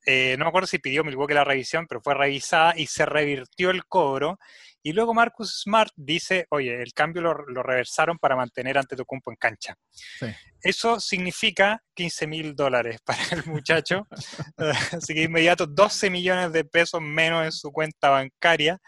[0.05, 3.69] Eh, no me acuerdo si pidió Milwaukee la revisión, pero fue revisada y se revirtió
[3.69, 4.39] el cobro.
[4.83, 9.37] Y luego Marcus Smart dice, oye, el cambio lo, lo reversaron para mantener Antetokounmpo en
[9.37, 9.75] cancha.
[9.91, 10.27] Sí.
[10.61, 14.07] Eso significa 15 mil dólares para el muchacho.
[14.91, 18.79] Así que inmediato 12 millones de pesos menos en su cuenta bancaria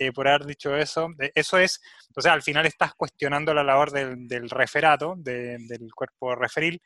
[0.00, 1.08] eh, por haber dicho eso.
[1.34, 1.80] Eso es,
[2.16, 6.80] o sea, al final estás cuestionando la labor del, del referato, de- del cuerpo referil,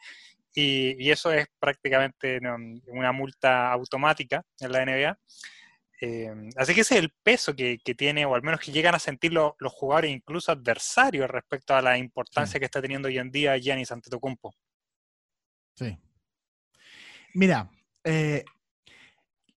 [0.55, 2.39] y, y eso es prácticamente
[2.89, 5.19] una multa automática en la NBA.
[6.05, 8.93] Eh, así que ese es el peso que, que, tiene, o al menos que llegan
[8.97, 12.59] a sentir los, los jugadores, incluso adversarios, respecto a la importancia Sí.
[12.59, 14.53] que está teniendo hoy en día Giannis Antetokounmpo.
[15.77, 15.97] Sí.
[17.35, 17.71] Mira,
[18.03, 18.45] eh,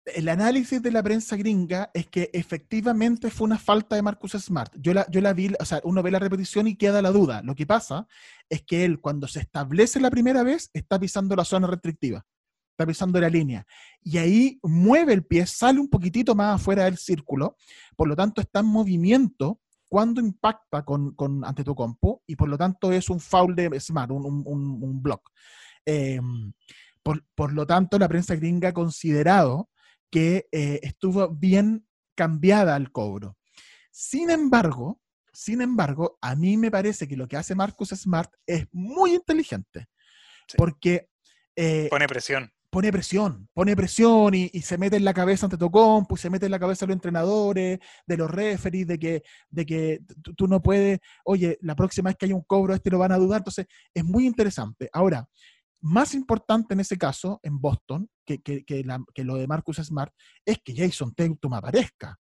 [0.05, 4.71] el análisis de la prensa gringa es que efectivamente fue una falta de Marcus Smart.
[4.77, 7.41] Yo la, yo la vi, o sea, uno ve la repetición y queda la duda.
[7.43, 8.07] Lo que pasa
[8.51, 12.27] es que él, cuando se establece la primera vez, está pisando la zona restrictiva,
[12.75, 13.65] está pisando la línea.
[14.03, 17.57] Y ahí mueve el pie, sale un poquitito más afuera del círculo,
[17.97, 22.91] por lo tanto está en movimiento cuando impacta con, con Antetokounmpo y por lo tanto
[22.91, 25.31] es un foul de Smart, un, un, un, un block.
[25.87, 26.21] Eh,
[27.03, 29.71] por, por, lo tanto, la prensa gringa ha considerado
[30.11, 33.37] que eh, estuvo bien cambiada al cobro.
[33.93, 35.01] Sin embargo,
[35.33, 39.87] sin embargo, a mí me parece que lo que hace Marcus Smart es muy inteligente,
[40.49, 40.57] sí.
[40.57, 41.09] porque
[41.57, 42.53] eh, pone presión.
[42.75, 46.47] Pone presión, pone presión y, se mete en la cabeza ante Tocompo, y se mete
[46.47, 50.01] en la cabeza de los entrenadores, de los referees, de que, de que
[50.37, 53.17] tú no puedes, oye, la próxima vez que haya un cobro, este lo van a
[53.17, 53.39] dudar.
[53.39, 54.91] Entonces, es muy interesante.
[54.93, 55.25] Ahora,
[55.83, 60.13] más importante en ese caso, en Boston, que, que, que lo de Marcus Smart,
[60.45, 62.19] es que Jason Tatum aparezca.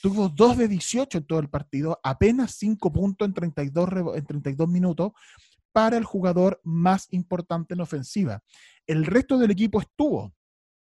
[0.00, 4.68] Tuvo 2 de 18 en todo el partido, apenas 5 puntos en 32, en 32
[4.68, 5.10] minutos
[5.76, 8.42] para el jugador más importante en ofensiva.
[8.86, 10.32] El resto del equipo estuvo.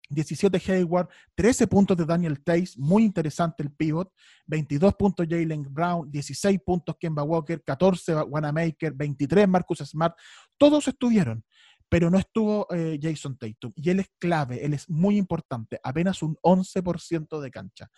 [0.10, 4.12] 17 Hayward, 13 puntos de Daniel Tays, muy interesante el pivot,
[4.48, 10.16] 22 puntos Jalen Brown, 16 puntos Kemba Walker, 14 Wanamaker, 23 Marcus Smart,
[10.58, 11.46] todos estuvieron
[11.90, 13.74] pero no estuvo eh, Jason Tatum.
[13.76, 17.90] Y él es clave, él es muy importante, apenas un 11% de cancha.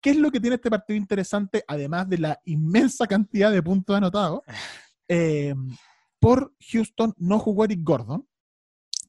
[0.00, 3.96] ¿Qué es lo que tiene este partido interesante, además de la inmensa cantidad de puntos
[3.96, 4.40] anotados?
[5.08, 5.54] Eh,
[6.18, 8.26] por Houston no jugó Eric Gordon,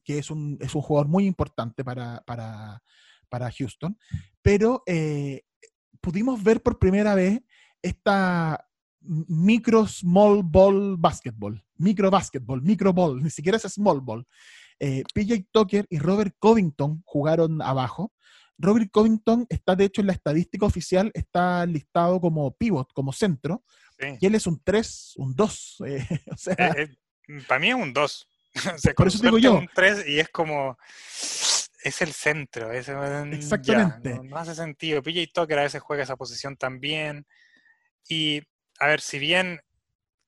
[0.04, 2.84] que es un, es un jugador muy importante para, para,
[3.28, 3.98] para Houston,
[4.40, 5.42] pero eh,
[6.00, 7.40] pudimos ver por primera vez
[7.82, 8.67] esta
[9.08, 14.26] micro small ball basketball, micro basketball, micro ball, ni siquiera es small ball.
[14.78, 18.12] Eh, PJ Tucker y Robert Covington jugaron abajo.
[18.58, 23.64] Robert Covington está, de hecho, en la estadística oficial, está listado como pivot, como centro,
[23.98, 24.16] sí.
[24.20, 25.76] y él es un 3, un 2.
[25.86, 26.88] Eh, o sea, eh,
[27.46, 28.28] para mí es un 2.
[28.74, 29.58] o sea, por eso digo yo.
[29.58, 30.76] un 3 y es como
[31.82, 32.72] es el centro.
[32.72, 34.10] Es, Exactamente.
[34.10, 35.02] Ya, no, no, hace sentido.
[35.02, 37.26] PJ Tucker a veces juega esa posición también.
[38.08, 38.42] Y
[38.78, 39.60] a ver, si bien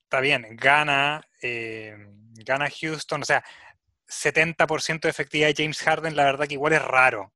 [0.05, 1.97] está bien, gana, eh,
[2.45, 3.45] gana Houston, o sea,
[4.09, 7.33] 70% de efectividad de James Harden, la verdad que igual es raro.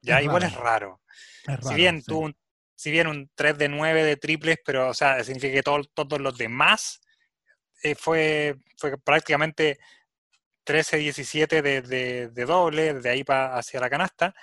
[0.00, 0.54] Ya, es igual raro.
[0.54, 1.00] es raro.
[1.42, 2.06] Es raro si bien sí.
[2.06, 2.36] tuvo un,
[2.74, 6.20] si bien un 3 de 9 de triples, pero o sea, significa que todo, todos
[6.20, 7.00] los demás
[7.82, 9.78] eh, fue, fue prácticamente
[10.66, 14.34] 13-17 de, de, de, doble, de ahí para hacia la canasta.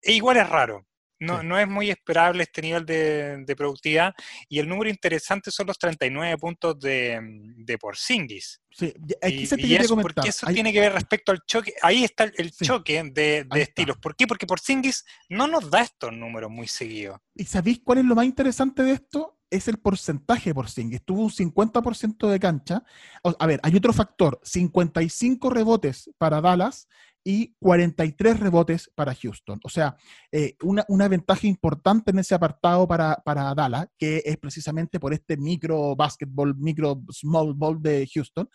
[0.00, 0.86] E igual es raro.
[1.20, 1.46] No, sí.
[1.46, 4.14] no, es muy esperable este nivel de, de, productividad.
[4.48, 8.60] Y el número interesante son los 39 puntos de, de Porzingis.
[8.70, 10.54] Sí, aquí y, se y eso, porque eso Hay...
[10.54, 11.74] tiene que ver respecto al choque.
[11.82, 12.64] Ahí está el, el sí.
[12.64, 13.96] choque de, de estilos.
[13.98, 14.26] ¿Por qué?
[14.26, 17.18] Porque Porzingis no nos da estos números muy seguidos.
[17.34, 19.38] ¿Y sabéis cuál es lo más interesante de esto?
[19.50, 21.02] es el porcentaje por Porzingis.
[21.04, 22.84] Tuvo un 50% de cancha.
[23.22, 24.40] A ver, hay otro factor.
[24.42, 26.88] 55 rebotes para Dallas
[27.28, 29.60] y 43 rebotes para Houston.
[29.62, 29.94] O sea,
[30.32, 35.12] eh, una, una, ventaja importante en ese apartado para, para Dallas, que es precisamente por
[35.12, 38.48] este micro basketball, micro small ball de Houston.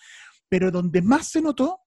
[0.50, 1.82] Pero donde más se notó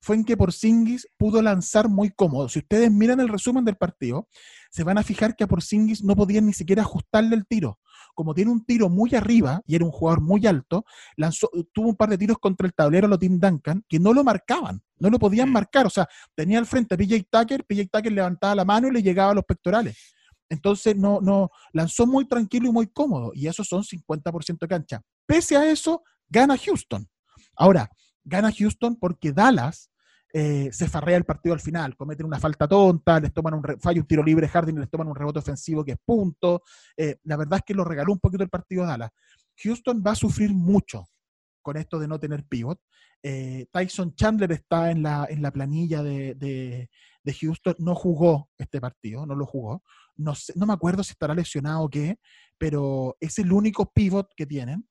[0.00, 2.48] fue en que Porzingis pudo lanzar muy cómodo.
[2.48, 4.28] Si ustedes miran el resumen del partido,
[4.72, 7.78] se van a fijar que a Porzingis no podían ni siquiera ajustarle el tiro.
[8.14, 11.96] Como tiene un tiro muy arriba y era un jugador muy alto, lanzó, tuvo un
[11.96, 14.82] par de tiros contra el tablero a lo Tim Duncan que no lo marcaban.
[14.96, 15.86] No lo podían marcar.
[15.86, 19.02] O sea, tenía al frente a PJ Tucker, PJ Tucker levantaba la mano y le
[19.02, 19.94] llegaba a los pectorales.
[20.48, 23.32] Entonces, no, no, lanzó muy tranquilo y muy cómodo.
[23.34, 25.02] Y eso son 50% de cancha.
[25.26, 27.06] Pese a eso, gana Houston.
[27.56, 27.90] Ahora,
[28.24, 29.90] gana Houston porque Dallas
[30.32, 34.00] eh, se farrea el partido al final, cometen una falta tonta, les toman un falla
[34.00, 36.62] un tiro libre Harden y les toman un rebote ofensivo que es punto.
[36.96, 39.10] Eh, la verdad es que lo regaló un poquito el partido Dallas.
[39.62, 41.06] Houston va a sufrir mucho
[41.60, 42.80] con esto de no tener pivot.
[43.22, 46.88] Eh, Tyson Chandler está en la, en la planilla de, de-
[47.40, 49.84] Houston, no jugó este partido, no lo jugó.
[50.16, 52.18] No, no me acuerdo si estará lesionado o qué,
[52.58, 54.88] pero es el único pivot que tienen.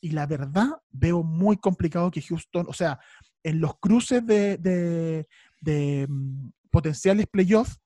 [0.00, 3.00] Y la verdad, veo muy complicado que Houston, o sea,
[3.44, 5.26] en los cruces de, de-
[5.60, 7.78] de, mm, potenciales playoffs,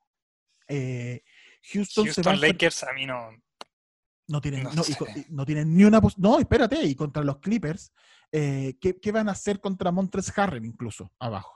[0.69, 1.23] eh,
[1.73, 3.31] Houston, se va Lakers a mí no.
[4.29, 4.71] no tienen, No
[5.29, 7.93] no, y tienen ni una No, espérate, y contra los Clippers,
[8.33, 11.53] eh, ¿qué, qué van a hacer contra Montres Harren incluso abajo?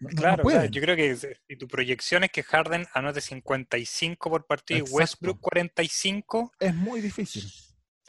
[0.00, 4.46] No- Claro, yo creo que si- si tu proyección es que Harden anote 55 por
[4.46, 4.94] partido Exacto.
[4.96, 7.44] y Westbrook 45, Es muy difícil.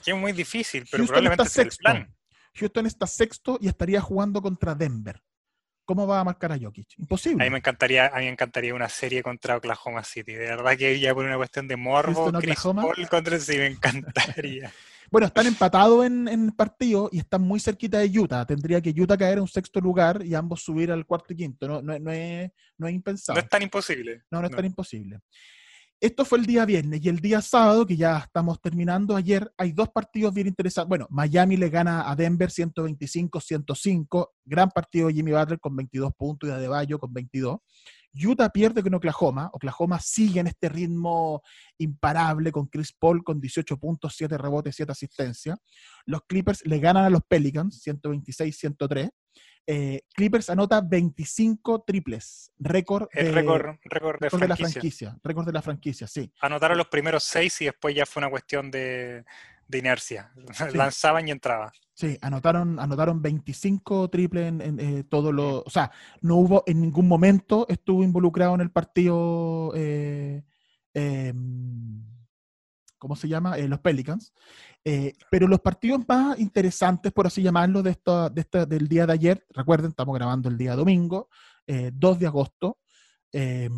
[0.06, 2.16] es muy difícil, pero Houston probablemente el plan.
[2.56, 5.22] Houston está sexto y estaría jugando contra Denver.
[5.86, 7.00] ¿Cómo va a marcar a Jokic?
[7.00, 7.44] Imposible.
[7.44, 10.34] A mí me encantaría, a mí me encantaría una serie contra Oklahoma City.
[10.34, 12.60] De verdad que ya por una cuestión de morbo, Houston, Chris.
[12.62, 14.72] Paul contra sí me encantaría.
[15.12, 18.46] Bueno, están empatados en, en partido y están muy cerquita de Utah.
[18.46, 21.68] Tendría que Utah caer en un sexto lugar y ambos subir al cuarto y quinto.
[21.68, 23.42] No, no, no es, no es impensable.
[23.42, 24.22] no es tan imposible.
[24.30, 25.20] No, no es tan imposible.
[26.02, 29.74] Esto fue el día viernes y el día sábado, que ya estamos terminando ayer, hay
[29.74, 30.88] dos partidos bien interesantes.
[30.88, 36.50] Bueno, Miami le gana a Denver 125-105, gran partido de Jimmy Butler con 22 puntos
[36.50, 37.60] y Adebayo con 22.
[38.14, 39.50] Utah pierde con Oklahoma.
[39.54, 41.42] Oklahoma sigue en este ritmo
[41.78, 45.58] imparable con Chris Paul con 18 puntos, 7 rebotes, 7 asistencias.
[46.06, 49.10] Los Clippers le ganan a los Pelicans 126-103.
[49.72, 55.18] Eh, Clippers anota 25 triples, récord El de- récord, récord de récord de la franquicia.
[55.24, 56.32] récord de la franquicia, sí.
[56.42, 59.24] Anotaron los primeros seis y después ya fue una cuestión de,
[59.70, 60.34] de inercia.
[60.74, 61.70] Lanzaban y entraban.
[61.94, 65.62] Sí, anotaron, anotaron 25 triples en, en, eh, todo lo.
[65.62, 65.92] O sea,
[66.22, 69.72] no hubo en ningún momento estuvo involucrado en el partido.
[69.76, 70.44] eh,
[70.94, 71.34] eh,
[72.98, 73.58] ¿Cómo se llama?
[73.58, 74.34] Eh, los Pelicans.
[74.84, 79.06] Eh, pero los partidos más interesantes, por así llamarlo, de esta, de esta, del día
[79.08, 81.30] de ayer, recuerden, estamos grabando el día domingo,
[81.66, 82.80] eh, 2 de agosto,
[83.32, 83.70] eh,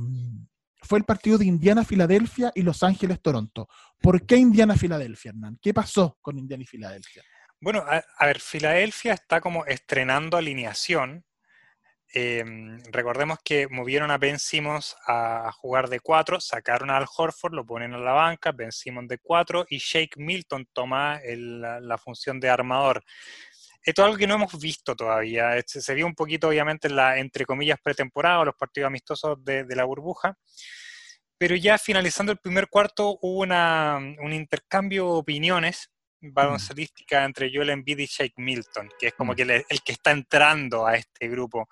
[0.81, 3.69] fue el partido de Indiana-Filadelfia y Los Ángeles-Toronto.
[3.99, 5.59] ¿Por qué Indiana-Filadelfia, Hernán?
[5.61, 7.23] ¿Qué pasó con Indiana y Filadelfia?
[7.59, 11.23] Bueno, a, ver, Filadelfia está como estrenando alineación.
[12.13, 12.43] Eh,
[12.91, 17.93] recordemos que movieron a Ben Simmons a, jugar de 4, sacaron al Horford, lo ponen
[17.93, 23.03] a la banca, Ben Simmons de 4 y Shake Milton toma la función de armador.
[23.83, 25.57] Esto es algo que no hemos visto todavía.
[25.57, 29.63] Este, Se vio un poquito, obviamente, en la, entre comillas, pretemporada, los partidos amistosos de,
[29.63, 30.37] de la burbuja.
[31.37, 35.89] Pero ya finalizando el primer cuarto hubo una, un intercambio de opiniones
[36.23, 39.35] baloncelística entre Joel Embiid y Shake Milton, que es como Mm.
[39.35, 41.67] que el, el que está entrando a este grupo,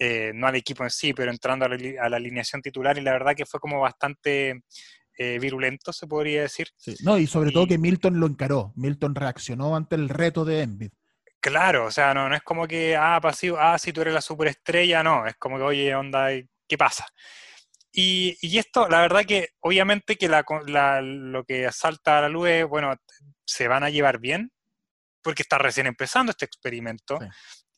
[0.00, 2.98] eh, no al equipo en sí, pero entrando a la, li- a la alineación titular,
[2.98, 4.64] y la verdad que fue como bastante
[5.16, 6.66] eh, virulento, se podría decir.
[6.76, 8.72] Sí, No, y sobre todo que Milton lo encaró.
[8.74, 10.90] Milton reaccionó ante el reto de Embiid.
[11.44, 14.22] Claro, o sea, no, no es como que, ah, pasivo, ah, si tú eres la
[14.22, 16.28] superestrella, no, es como que, oye, onda,
[16.66, 17.06] ¿qué pasa?
[17.92, 22.28] Y, y esto, la verdad que, obviamente que la, la- lo que salta a la
[22.30, 22.94] luz es, bueno,
[23.44, 24.52] se van a llevar bien,
[25.22, 27.26] porque está recién empezando este experimento, Sí.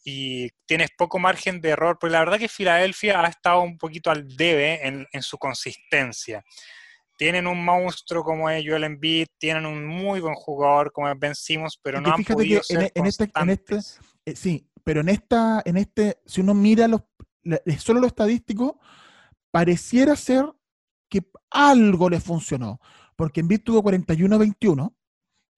[0.04, 4.12] y tienes poco margen de error, pero la verdad que Filadelfia ha estado un poquito
[4.12, 6.44] al debe en, en su consistencia.
[7.16, 11.34] Tienen un monstruo como es Joel Embiid, tienen un muy buen jugador como es Ben
[11.34, 13.78] Simmons, pero no han podido que ser e- en este- en este-.
[14.26, 17.02] Eh, sí, pero en esta, en este, si uno mira los,
[17.42, 18.78] la- eh, solo lo estadístico,
[19.50, 20.46] pareciera ser
[21.08, 22.80] que algo le funcionó.
[23.16, 24.94] Porque Embiid tuvo 41-21.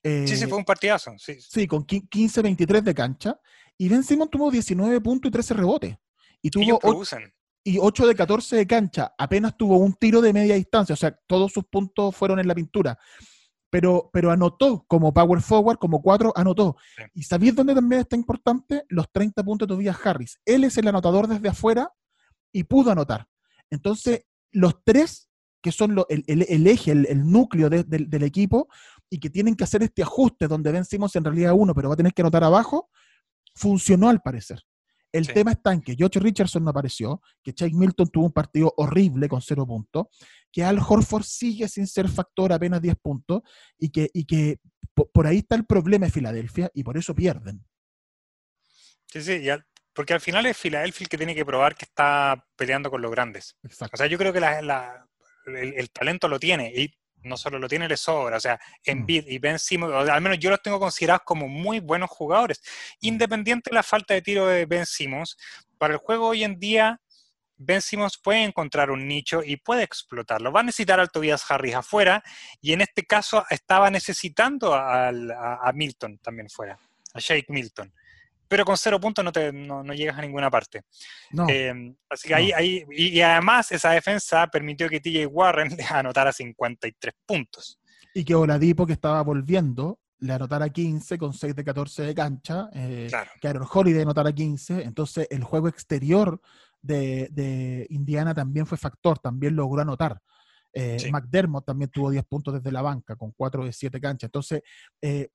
[0.04, 1.12] Sí, sí, eh, fue un partidazo.
[1.18, 3.40] Sí, Sí, con qui- 15-23 de cancha.
[3.76, 5.96] Y Ben Simmons tuvo 19 puntos y 13 rebotes.
[6.40, 7.34] Y tuvo Ellos producen.
[7.68, 9.14] Y 8 de 14 de cancha.
[9.18, 10.92] Apenas tuvo un tiro de media distancia.
[10.94, 12.98] O sea, todos sus puntos fueron en la pintura.
[13.70, 16.76] Pero, pero anotó como power forward, como 4, anotó.
[16.96, 17.02] Sí.
[17.14, 18.84] ¿Y sabéis dónde también está importante?
[18.88, 20.40] Los 30 puntos de Tobias Harris.
[20.46, 21.92] Él es el anotador desde afuera
[22.50, 23.28] y pudo anotar.
[23.70, 25.28] Entonces, los tres,
[25.62, 28.68] que son lo- el, el- el eje, el, el núcleo de- del- del equipo,
[29.10, 31.94] y que tienen que hacer este ajuste donde Ben Simmons en realidad uno, pero va
[31.94, 32.88] a tener que anotar abajo,
[33.54, 34.62] funcionó al parecer.
[35.12, 35.32] El Sí.
[35.32, 39.28] tema está en que Josh Richardson no apareció, que Chase Milton tuvo un partido horrible
[39.28, 40.06] con cero puntos,
[40.52, 43.42] que Al Horford sigue sin ser factor apenas 10 puntos,
[43.78, 44.59] y que, y que
[44.94, 47.64] po- por ahí está el problema de Filadelfia, y por eso pierden.
[49.06, 52.46] Sí, sí, ya porque al final es Philadelphia el que tiene que probar que está
[52.54, 53.56] peleando con los grandes.
[53.64, 53.94] Exacto.
[53.94, 55.09] O sea, yo creo que la- la-
[55.46, 58.36] el, el talento lo tiene y no solo lo tiene, le sobra.
[58.36, 62.10] O sea, Embiid y Ben Simmons, al menos yo los tengo considerados como muy buenos
[62.10, 62.62] jugadores.
[63.00, 65.36] Independiente de la falta de tiro de Ben Simmons,
[65.78, 67.00] para el juego hoy en día,
[67.56, 70.52] Ben Simmons puede encontrar un nicho y puede explotarlo.
[70.52, 72.22] Va a necesitar al Tobias Harris afuera
[72.60, 76.78] y en este caso estaba necesitando al- a, a Milton también fuera,
[77.14, 77.92] a Shake Milton.
[78.49, 80.82] Pero con cero puntos no, te, no, no llegas a ninguna parte.
[81.30, 85.76] No, Eh, así que ahí, ahí y, y además esa defensa permitió que TJ Warren
[85.76, 87.78] le anotara 53 puntos.
[88.14, 92.68] y que Oladipo, que estaba volviendo, le anotara 15 con 6 de 14 de cancha.
[92.74, 93.30] eh, Claro.
[93.40, 94.82] que Aaron Holiday anotara 15.
[94.82, 96.40] Entonces, el juego exterior
[96.82, 100.20] de, de Indiana también fue factor, también logró anotar.
[100.72, 101.11] Eh, Sí.
[101.11, 104.26] McDermott también tuvo 10 puntos desde la banca, con 4 de 7 cancha.
[104.26, 104.62] Entonces,
[105.03, 105.28] eh,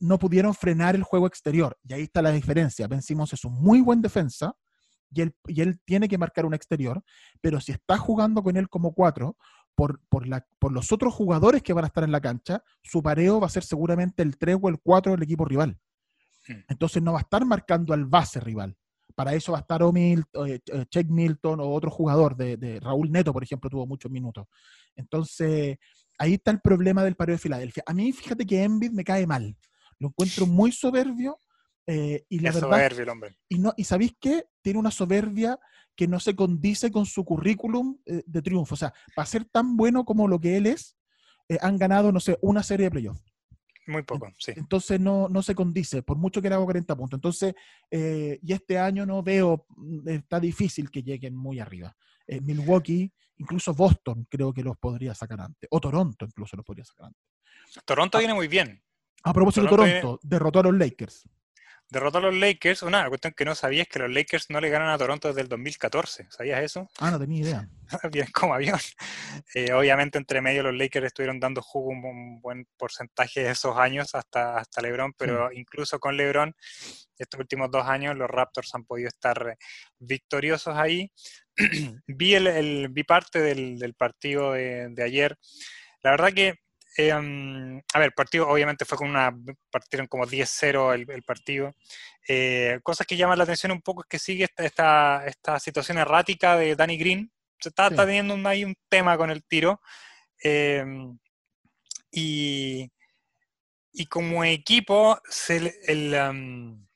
[0.00, 1.78] no pudieron frenar el juego exterior.
[1.84, 2.86] Y ahí está la diferencia.
[2.88, 4.54] Ben Simmons es un muy buen defensa
[5.10, 7.02] y él, y él tiene que marcar un exterior,
[7.40, 9.36] pero si está jugando con él como 4,
[9.76, 13.02] por, por, la, por los otros jugadores que van a estar en la cancha, su
[13.02, 15.78] pareo va a ser seguramente el 3 o el 4 del equipo rival.
[16.68, 18.76] Entonces no va a estar marcando al base rival.
[19.14, 22.56] Para eso va a estar o Mil- eh, eh, Check Milton o otro jugador de,
[22.56, 24.46] de Raúl Neto, por ejemplo, tuvo muchos minutos.
[24.96, 25.78] Entonces,
[26.18, 27.82] ahí está el problema del pareo de Filadelfia.
[27.86, 29.56] A mí, fíjate que Embiid me cae mal.
[29.98, 31.38] Lo encuentro muy soberbio
[31.86, 33.36] eh, y la Es verdad soberbio el hombre.
[33.48, 34.46] y, no, y ¿sabéis qué?
[34.62, 35.58] Tiene una soberbia
[35.96, 38.74] que no se condice con su currículum eh, de triunfo.
[38.74, 40.96] O sea, para ser tan bueno como lo que él es,
[41.48, 43.22] eh, han ganado, no sé, una serie de playoffs.
[43.86, 44.52] Muy poco, sí.
[44.56, 47.18] Entonces no, no se condice, por mucho que le hago 40 puntos.
[47.18, 47.54] Entonces,
[47.90, 51.94] eh, y este año no veo, mm, está difícil que lleguen muy arriba.
[52.26, 55.68] Eh, Milwaukee, incluso Boston, creo que los podría sacar antes.
[55.70, 57.22] O Toronto incluso los podría sacar antes.
[57.84, 58.20] Toronto Ah.
[58.20, 58.82] viene muy bien.
[59.24, 61.28] A propósito de Toronto Toronto, derrotó a los Lakers.
[61.90, 62.82] Derrotó a los Lakers.
[62.82, 65.42] Una cuestión que no sabía es que los Lakers no le ganan a Toronto desde
[65.42, 66.26] el 2014.
[66.30, 66.88] ¿Sabías eso?
[66.98, 67.68] Ah, no tenía idea.
[68.12, 68.78] Vienen como avión.
[69.54, 73.76] Eh, obviamente, entre medio, los Lakers estuvieron dando jugo un, un buen porcentaje de esos
[73.76, 76.54] años hasta, hasta LeBron, pero incluso con LeBron,
[77.18, 79.56] estos últimos dos años, los Raptors han podido estar eh,
[79.98, 81.10] victoriosos ahí.
[82.06, 85.36] vi, el, el- vi parte del, del partido de, de ayer.
[86.02, 86.54] La verdad que,
[86.96, 89.34] eh, a ver, el partido obviamente fue con una,
[89.70, 91.74] partieron como 10-0 el, el partido.
[92.28, 95.98] Eh, cosas que llaman la atención un poco es que sigue esta, esta, esta situación
[95.98, 97.32] errática de Danny Green.
[97.58, 97.94] Se está, Sí.
[97.94, 99.80] está teniendo un, ahí un tema con el tiro.
[100.42, 100.84] Eh,
[102.10, 102.90] y,
[103.92, 106.86] y como equipo, se el, um,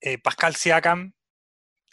[0.00, 1.12] eh, Pascal Siakam,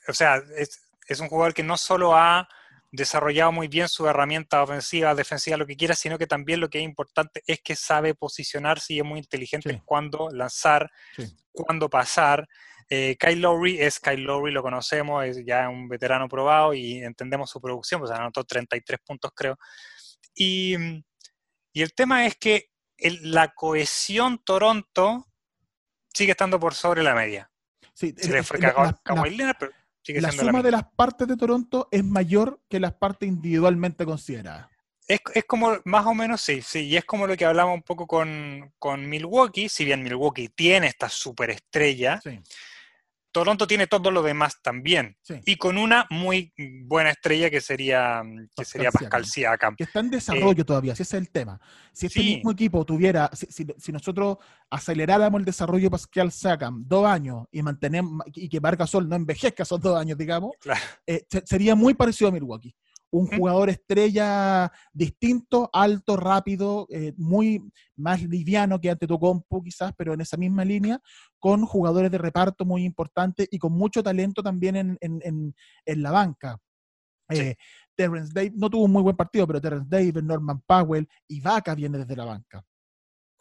[0.08, 2.48] o sea, es, es un jugador que no solo ha
[2.92, 6.78] desarrollado muy bien su herramienta ofensiva, defensiva, lo que quiera, sino que también lo que
[6.80, 9.76] es importante es que sabe posicionarse y es muy inteligente Sí.
[9.76, 11.26] en cuándo lanzar, Sí.
[11.52, 12.48] cuándo pasar.
[12.90, 17.50] Eh, Kyle Lowry es Kyle Lowry, lo conocemos, es ya un veterano probado y entendemos
[17.50, 19.58] su producción, pues anotó 33 puntos creo.
[20.34, 20.76] Y,
[21.74, 25.26] y el tema es que el- la cohesión Toronto
[26.14, 27.52] sigue estando por sobre la media.
[27.94, 29.72] Sí, Se le fue la- la- pero
[30.14, 34.68] la suma de las partes de Toronto es mayor que las partes individualmente consideradas.
[35.08, 37.84] Es, es como, más o menos, sí, sí, y es como lo que hablamos un
[37.84, 42.40] poco con, con Milwaukee, si bien Milwaukee tiene esta superestrella, Sí,
[43.38, 45.36] Toronto tiene todo lo demás también, sí.
[45.46, 46.52] y con una muy
[46.86, 49.76] buena estrella que sería, que Pascal sería Pascal Siakam.
[49.76, 51.60] Que está en desarrollo todavía, si ese es el tema.
[51.94, 52.36] Si este Eh, sí.
[52.36, 54.38] mismo equipo tuviera, si, si- si nosotros
[54.72, 59.64] aceleráramos el desarrollo de Pascal Siakam dos años y mantenemos y que Sol no envejezca
[59.64, 60.82] esos dos años, digamos, Claro.
[61.06, 62.74] eh, se- sería muy parecido a Milwaukee.
[63.10, 67.64] Un jugador estrella distinto, alto, rápido, eh, muy
[67.96, 71.00] más liviano que Antetokounmpo quizás, pero en esa misma línea,
[71.40, 75.56] con jugadores de reparto muy importantes y con mucho talento también en, en- en-
[75.86, 76.58] en la banca.
[77.30, 77.40] Sí.
[77.40, 77.56] Eh,
[77.96, 81.74] Terrence Davis no tuvo un muy buen partido, pero Terrence Davis, Norman Powell y Vaca
[81.76, 82.64] viene desde la banca.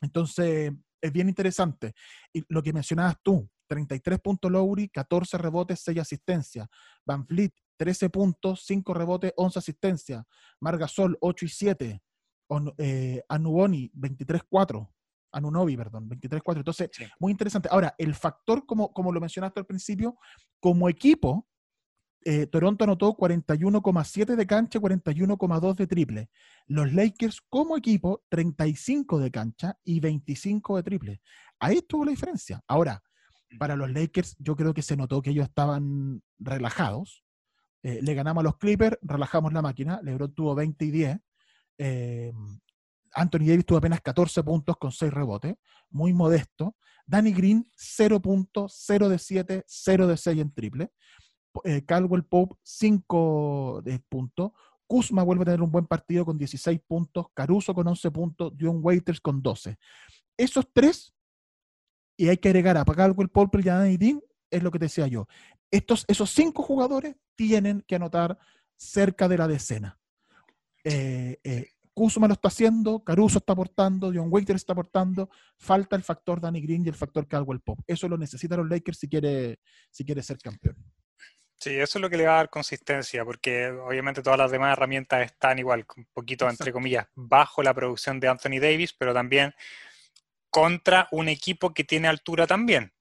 [0.01, 1.93] Entonces, es bien interesante.
[2.33, 6.69] Y lo que mencionabas tú, 33 puntos Lowry, 14 rebotes, 6 asistencias.
[7.05, 10.25] Van Vliet, 13 puntos, 5 rebotes, 11 asistencias.
[10.61, 12.03] Margasol, 8 y 7.
[12.49, 14.93] On- eh, Anuboni, 23-4.
[15.33, 16.61] Anunobi, perdón, 23-4.
[16.61, 17.05] Entonces, Sí.
[17.19, 17.69] muy interesante.
[17.71, 20.17] Ahora, el factor, como, como lo mencionaste al principio,
[20.61, 21.47] como equipo,
[22.25, 26.31] eh, Toronto anotó 41,7 de cancha, 41,2 de triple.
[26.67, 31.21] Los Lakers como equipo, 35 de cancha y 25 de triple.
[31.61, 32.61] Ahí estuvo la diferencia.
[32.67, 33.03] Ahora,
[33.61, 37.23] para los Lakers, yo creo que se notó que ellos estaban relajados.
[37.87, 40.01] Eh, le ganamos a los Clippers, relajamos la máquina.
[40.03, 41.19] LeBron tuvo 20 y 10.
[41.79, 42.33] Eh,
[43.13, 45.55] Anthony Davis tuvo apenas 14 puntos con 6 rebotes,
[45.91, 46.75] muy modesto.
[47.07, 50.91] Danny Green, 0 puntos, 0 de 7, 0 de 6 en triple.
[51.63, 54.51] Eh, Caldwell Pope, 5 puntos.
[54.89, 57.27] Kuzma vuelve a tener un buen partido con 16 puntos.
[57.35, 58.57] Caruso con 11 puntos.
[58.57, 59.79] Dion Waiters con 12.
[60.37, 61.15] Esos tres,
[62.17, 64.21] y hay que agregar a Caldwell Pope y a Danny Green,
[64.51, 65.27] es lo que te decía yo.
[65.71, 68.39] Estos, esos cinco jugadores tienen que anotar
[68.77, 69.99] cerca de la decena.
[70.85, 76.03] Eh, eh, Kuzma lo está haciendo, Caruso está aportando, John Waiter está aportando, falta el
[76.03, 77.79] factor Danny Green y el factor Caldwell Pop.
[77.87, 80.77] Eso lo necesitan los Lakers si quiere, si quiere ser campeón.
[81.59, 84.75] Sí, eso es lo que le va a dar consistencia, porque obviamente todas las demás
[84.75, 89.55] herramientas están igual, un poquito, entre comillas, bajo la producción de Anthony Davis, pero también
[90.51, 92.93] contra un equipo que tiene altura también.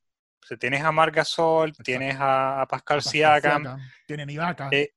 [0.59, 4.69] Tienes a Marc Gasol, tienes a, Pascal, Siakam, tienen Ibaka.
[4.71, 4.91] Eh,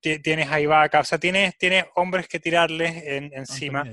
[0.00, 3.84] tienes a Ibaka, o sea, tienes, tienes hombres que tirarles encima.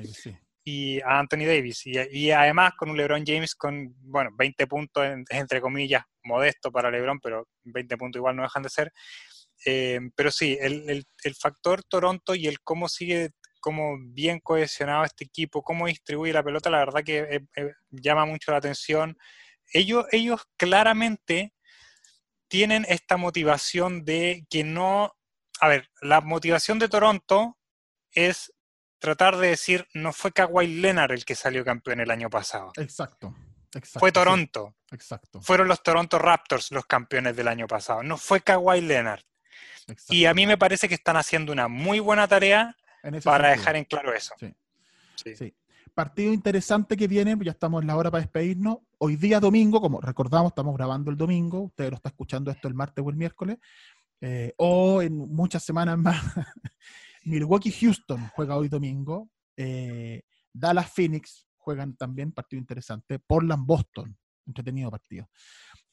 [0.64, 1.86] Y a Anthony Davis.
[1.86, 7.20] Y, además con un LeBron James con, bueno, 20 puntos, entre comillas, modesto para LeBron,
[7.20, 8.92] pero 20 puntos igual no dejan de ser.
[9.66, 11.06] Eh, pero sí, el,
[11.40, 16.70] factor Toronto y el cómo sigue, cómo bien cohesionado este equipo, cómo distribuye la pelota,
[16.70, 19.18] la verdad que eh, eh, llama mucho la atención.
[19.74, 21.54] Ellos, ellos claramente
[22.48, 25.18] tienen esta motivación de que no
[25.60, 27.58] a ver, la motivación de Toronto
[28.12, 28.54] es
[29.00, 32.72] tratar de decir, no fue Kawhi Leonard el que salió campeón el año pasado.
[32.78, 33.36] Exacto.
[34.00, 34.76] fue Toronto.
[34.92, 35.42] exacto.
[35.42, 38.04] Fueron los Toronto Raptors los campeones del año pasado.
[38.04, 39.24] No fue Kawhi Leonard.
[40.10, 42.76] Y a mí me parece que están haciendo una muy buena tarea
[43.24, 44.36] para dejar en claro eso.
[45.16, 45.36] Sí.
[45.36, 45.56] sí.
[45.98, 48.78] Partido interesante que viene, ya estamos en la hora para despedirnos.
[49.00, 52.76] Hoy día domingo, como recordamos, estamos grabando el domingo, usted lo está escuchando esto el
[52.76, 53.58] martes o el miércoles.
[54.22, 56.22] Eh, o en muchas semanas más,
[57.26, 59.32] Milwaukee Houston juega hoy domingo.
[59.56, 60.22] Eh,
[60.54, 63.18] Dallas Phoenix juegan también, partido interesante.
[63.18, 65.28] Portland Boston, entretenido partido.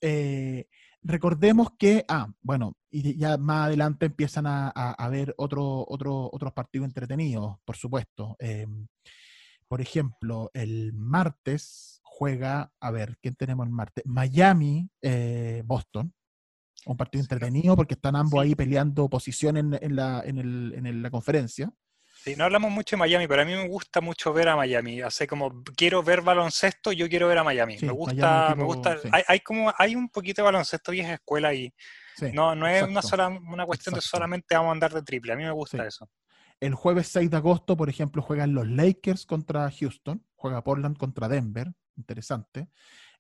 [0.03, 0.67] Eh,
[1.01, 6.89] recordemos que, ah, bueno, y ya más adelante empiezan a, haber otro, otro, otros partidos
[6.89, 8.37] entretenidos, por supuesto.
[9.69, 14.05] Por ejemplo, el martes juega, a ver, ¿quién tenemos el martes?
[14.07, 14.89] Miami,
[15.65, 16.15] Boston.
[16.87, 21.73] Un partido entretenido porque están ambos ahí peleando posición en, la, en, la conferencia.
[22.23, 25.01] Sí, no hablamos mucho de Miami, pero a mí me gusta mucho ver a Miami.
[25.01, 27.79] Hace como quiero ver baloncesto, yo quiero ver a Miami.
[27.81, 28.99] me gusta, me gusta.
[29.27, 31.73] Hay, como hay un poquito de baloncesto vieja escuela ahí.
[32.33, 35.33] no, no es una sola una cuestión de solamente vamos a andar de triple.
[35.33, 36.09] A mí me gusta eso.
[36.65, 41.29] El jueves 6 de agosto, por ejemplo, juegan los Lakers contra Houston, juega Portland contra
[41.29, 42.71] Denver, interesante.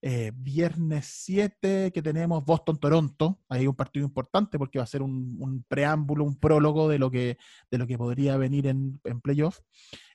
[0.00, 5.62] Eh, viernes 7 que tenemos Boston-Toronto, ahí un partido importante porque va a ser un,
[5.68, 7.36] preámbulo, un prólogo de lo que,
[7.70, 9.58] de lo que podría venir en, en playoff.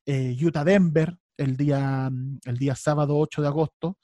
[0.08, 2.10] Eh, Utah-Denver el día,
[2.46, 4.00] el día sábado 8 de agosto.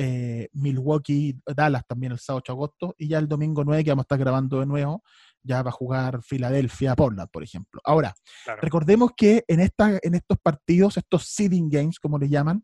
[0.00, 2.94] Eh, Milwaukee-Dallas también el sábado 8 de agosto.
[2.96, 5.02] Y ya el domingo 9 que vamos a estar grabando de nuevo,
[5.42, 7.80] ya va a jugar Filadelfia-Portland, por ejemplo.
[7.84, 8.14] Ahora,
[8.60, 12.62] recordemos que en, esta, en estos partidos, estos seeding games, como le llaman,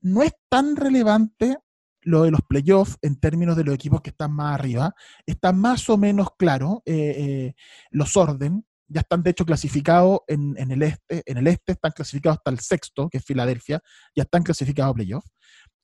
[0.00, 1.58] no es tan relevante
[2.02, 4.94] lo de los playoffs en términos de los equipos que están más arriba,
[5.26, 7.54] está más o menos claro eh, eh,
[7.90, 8.64] los orden.
[8.88, 12.60] Ya están de hecho clasificados en, el este, en el este están clasificados hasta el
[12.60, 13.82] sexto, que es Filadelfia,
[14.14, 15.28] ya están clasificados a playoffs.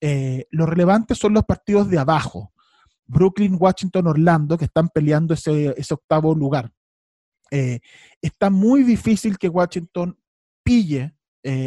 [0.00, 2.52] Eh, lo relevante son los partidos de abajo.
[3.12, 6.72] Brooklyn, Washington, Orlando, que están peleando ese, octavo lugar.
[7.50, 10.18] está muy difícil que Washington
[10.64, 11.14] pille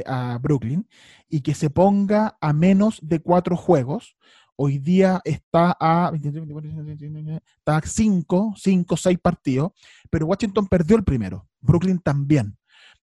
[0.05, 0.87] a Brooklyn
[1.29, 4.15] y que se ponga a menos de cuatro juegos,
[4.57, 9.71] Hoy día está a, está 5, 5, 6 partidos,
[10.09, 12.57] pero Washington perdió el primero, Brooklyn también.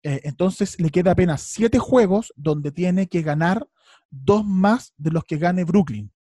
[0.02, 3.68] Eh, entonces le queda apenas 7 juegos donde tiene que ganar
[4.10, 6.12] dos más de los que gane Brooklyn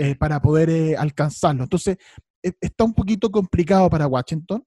[0.00, 1.62] eh, para poder eh, alcanzarlo.
[1.64, 1.98] Entonces
[2.42, 4.64] e, está un poquito complicado para Washington.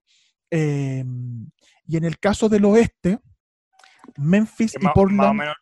[0.48, 1.50] Em,
[1.86, 3.18] y en el caso del oeste,
[4.16, 5.54] Memphis y Portland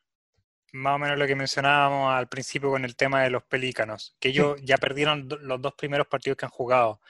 [0.73, 4.29] más o menos lo que mencionábamos al principio con el tema de los pelícanos, que
[4.29, 7.01] ellos ya perdieron los dos primeros partidos que han jugado.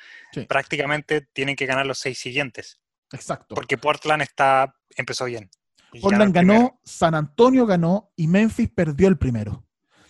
[0.49, 2.81] Prácticamente tienen que ganar los seis siguientes.
[3.13, 3.55] Exacto.
[3.55, 5.51] Porque Portland está, empezó bien.
[6.01, 9.62] Portland ganó, San Antonio ganó y Memphis perdió el primero.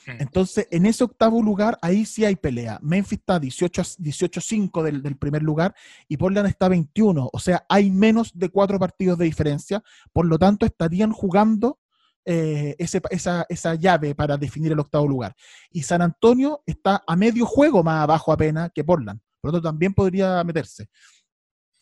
[0.06, 0.20] Mm.
[0.20, 2.78] Entonces, en ese octavo lugar, ahí sí hay pelea.
[2.82, 5.74] Memphis está 18-5 del, del, primer lugar
[6.08, 7.30] y Portland está 21.
[7.32, 9.82] O sea, hay menos de cuatro partidos de diferencia.
[10.12, 11.78] Por lo tanto, estarían jugando
[12.24, 15.34] eh, esa, esa, llave para definir el octavo lugar.
[15.70, 19.20] Y San Antonio está a medio juego más abajo apenas que Portland.
[19.40, 20.88] Por lo tanto, también podría meterse.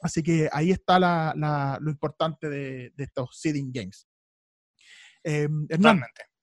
[0.01, 0.99] Así que ahí está
[1.79, 4.07] lo importante de, estos seeding games.
[5.25, 5.47] Eh,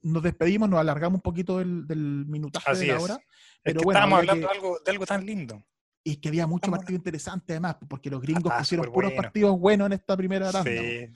[0.08, 3.04] nos despedimos, nos alargamos un poquito del, del minutaje Así de la es.
[3.04, 3.14] hora.
[3.16, 3.22] Es
[3.64, 5.64] Pero que bueno, estábamos hablando que- de, algo, de algo tan lindo.
[6.04, 9.22] Y que había mucho Estamos- partido interesante además, porque los gringos Ah, pusieron puros bueno.
[9.22, 10.72] partidos buenos en esta primera tanda.
[10.72, 11.08] Sí.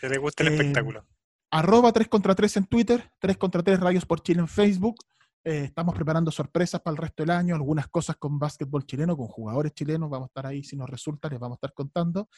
[0.00, 1.04] Se le gusta el Eh, espectáculo.
[1.50, 4.96] Arroba 3 contra 3 en Twitter, 3 contra 3 Radios por Chile en Facebook.
[5.42, 9.26] Eh, estamos preparando sorpresas para el resto del año, algunas cosas con básquetbol chileno, con
[9.26, 10.10] jugadores chilenos.
[10.10, 12.28] Vamos a estar ahí si nos resulta, les vamos a estar contando.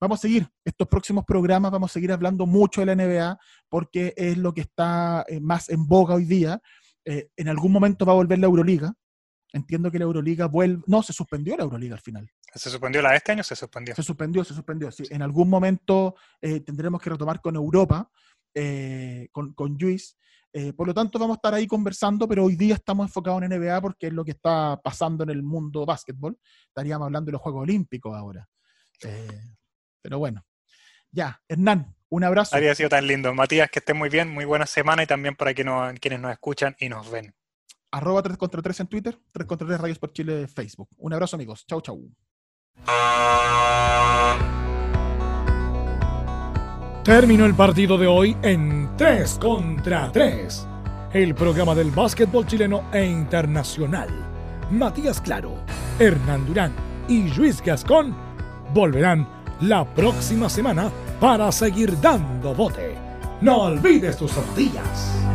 [0.00, 4.12] Vamos a seguir estos próximos programas, vamos a seguir hablando mucho de la NBA porque
[4.16, 6.60] es lo que está eh, más en boga hoy día.
[7.04, 8.92] Eh, en algún momento va a volver la Euroliga.
[9.52, 10.82] Entiendo que la Euroliga vuelve.
[10.88, 12.28] No, se suspendió la Euroliga al final.
[12.54, 13.44] ¿Se suspendió la de este año?
[13.44, 13.94] Se suspendió.
[13.94, 14.90] Se suspendió, se suspendió.
[14.90, 18.10] Sí, en algún momento tendremos que retomar con Europa,
[19.32, 20.18] con, con Luis.
[20.52, 23.50] Eh, por lo tanto, vamos a estar ahí conversando, pero hoy día estamos enfocados en
[23.52, 26.38] NBA porque es lo que está pasando en el mundo básquetbol.
[26.68, 28.48] Estaríamos hablando de los Juegos Olímpicos ahora.
[29.04, 29.28] Eh,
[30.02, 30.44] pero bueno.
[31.10, 32.56] Ya, Hernán, un abrazo.
[32.56, 33.32] Había sido tan lindo.
[33.34, 36.32] Matías, que esté muy bien, muy buena semana y también para que no- quienes nos
[36.32, 37.34] escuchan y nos ven.
[37.90, 40.88] Arroba 3 contra 3 en Twitter, 3 contra 3 Radios por Chile en Facebook.
[40.98, 41.64] Un abrazo, amigos.
[41.66, 42.10] Chau, chau.
[47.08, 50.66] Terminó el partido de hoy en 3 contra 3.
[51.14, 54.10] El programa del básquetbol chileno e internacional.
[54.70, 55.54] Matías Claro,
[55.98, 56.74] Hernán Durán
[57.08, 58.14] y Luis Gascón
[58.74, 59.26] volverán
[59.62, 62.94] la próxima semana para seguir dando bote.
[63.40, 65.27] No olvides tus zapatillas.